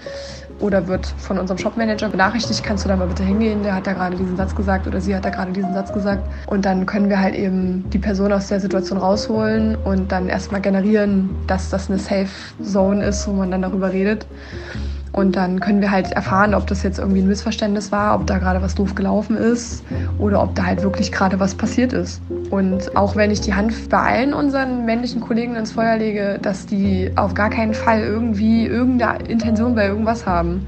[0.60, 3.93] oder wird von unserem Shopmanager benachrichtigt, kannst du da mal bitte hingehen, der hat da
[3.93, 6.24] gerade diesen Satz gesagt oder sie hat da gerade diesen Satz gesagt.
[6.47, 10.62] Und dann können wir halt eben die Person aus der Situation rausholen und dann erstmal
[10.62, 12.30] generieren, dass das eine Safe
[12.64, 14.26] Zone ist, wo man dann darüber redet.
[15.12, 18.38] Und dann können wir halt erfahren, ob das jetzt irgendwie ein Missverständnis war, ob da
[18.38, 19.84] gerade was doof gelaufen ist
[20.20, 22.22] oder ob da halt wirklich gerade was passiert ist.
[22.51, 26.66] Und auch wenn ich die Hand bei allen unseren männlichen Kollegen ins Feuer lege, dass
[26.66, 30.66] die auf gar keinen Fall irgendwie irgendeine Intention bei irgendwas haben.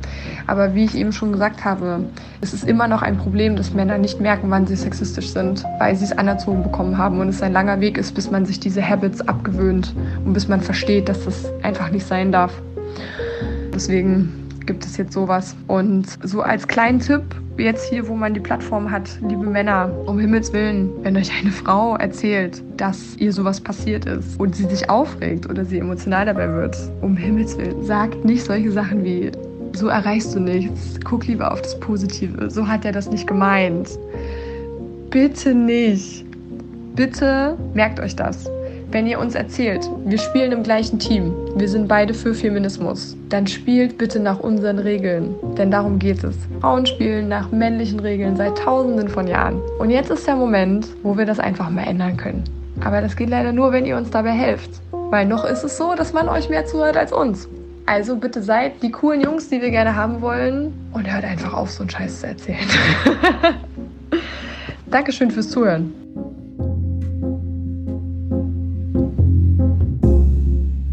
[0.48, 2.06] Aber wie ich eben schon gesagt habe,
[2.42, 5.96] es ist immer noch ein Problem, dass Männer nicht merken, wann sie sexistisch sind, weil
[5.96, 8.88] sie es anerzogen bekommen haben und es ein langer Weg ist, bis man sich diese
[8.88, 9.94] Habits abgewöhnt
[10.26, 12.52] und bis man versteht, dass das einfach nicht sein darf.
[13.74, 14.30] Deswegen
[14.66, 15.56] gibt es jetzt sowas.
[15.68, 17.24] Und so als kleinen Tipp,
[17.58, 21.52] jetzt hier, wo man die Plattform hat, liebe Männer, um Himmels Willen, wenn euch eine
[21.52, 26.52] Frau erzählt, dass ihr sowas passiert ist und sie sich aufregt oder sie emotional dabei
[26.52, 29.32] wird, um Himmels Willen, sagt nicht solche Sachen wie,
[29.74, 33.90] so erreichst du nichts, guck lieber auf das Positive, so hat er das nicht gemeint.
[35.10, 36.26] Bitte nicht.
[36.96, 38.50] Bitte merkt euch das.
[38.92, 43.48] Wenn ihr uns erzählt, wir spielen im gleichen Team, wir sind beide für Feminismus, dann
[43.48, 46.36] spielt bitte nach unseren Regeln, denn darum geht es.
[46.60, 49.62] Frauen spielen nach männlichen Regeln seit tausenden von Jahren.
[49.80, 52.44] Und jetzt ist der Moment, wo wir das einfach mal ändern können.
[52.82, 54.72] Aber das geht leider nur, wenn ihr uns dabei helft.
[54.92, 57.48] Weil noch ist es so, dass man euch mehr zuhört als uns.
[57.86, 61.72] Also bitte seid die coolen Jungs, die wir gerne haben wollen und hört einfach auf,
[61.72, 62.60] so einen Scheiß zu erzählen.
[64.88, 66.01] Dankeschön fürs Zuhören.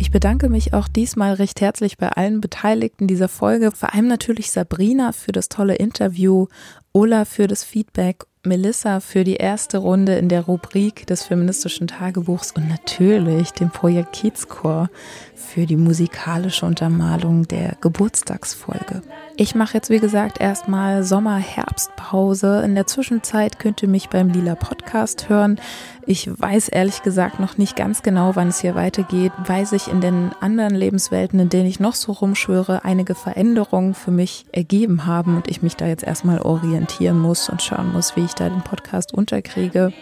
[0.08, 4.50] Ich bedanke mich auch diesmal recht herzlich bei allen Beteiligten dieser Folge, vor allem natürlich
[4.50, 6.46] Sabrina für das tolle Interview,
[6.94, 12.52] Ola für das Feedback, Melissa für die erste Runde in der Rubrik des feministischen Tagebuchs
[12.52, 14.88] und natürlich dem Projekt Kiezchor
[15.34, 19.02] für die musikalische Untermalung der Geburtstagsfolge.
[19.40, 22.60] Ich mache jetzt, wie gesagt, erstmal Sommer-Herbstpause.
[22.64, 25.60] In der Zwischenzeit könnt ihr mich beim Lila Podcast hören.
[26.06, 30.00] Ich weiß ehrlich gesagt noch nicht ganz genau, wann es hier weitergeht, weil sich in
[30.00, 35.36] den anderen Lebenswelten, in denen ich noch so rumschwöre, einige Veränderungen für mich ergeben haben
[35.36, 38.62] und ich mich da jetzt erstmal orientieren muss und schauen muss, wie ich da den
[38.62, 39.92] Podcast unterkriege.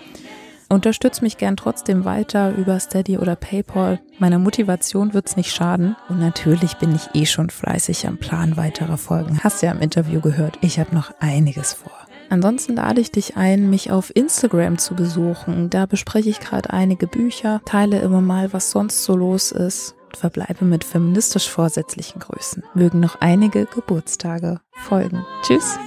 [0.69, 4.01] Unterstützt mich gern trotzdem weiter über Steady oder PayPal.
[4.19, 5.97] Meiner Motivation wird's nicht schaden.
[6.09, 9.39] Und natürlich bin ich eh schon fleißig am Plan weiterer Folgen.
[9.45, 11.93] Hast ja im Interview gehört, ich habe noch einiges vor.
[12.29, 15.71] Ansonsten lade ich dich ein, mich auf Instagram zu besuchen.
[15.71, 20.17] Da bespreche ich gerade einige Bücher, teile immer mal, was sonst so los ist und
[20.17, 22.65] verbleibe mit feministisch vorsätzlichen Grüßen.
[22.75, 25.25] Mögen noch einige Geburtstage folgen.
[25.43, 25.79] Tschüss!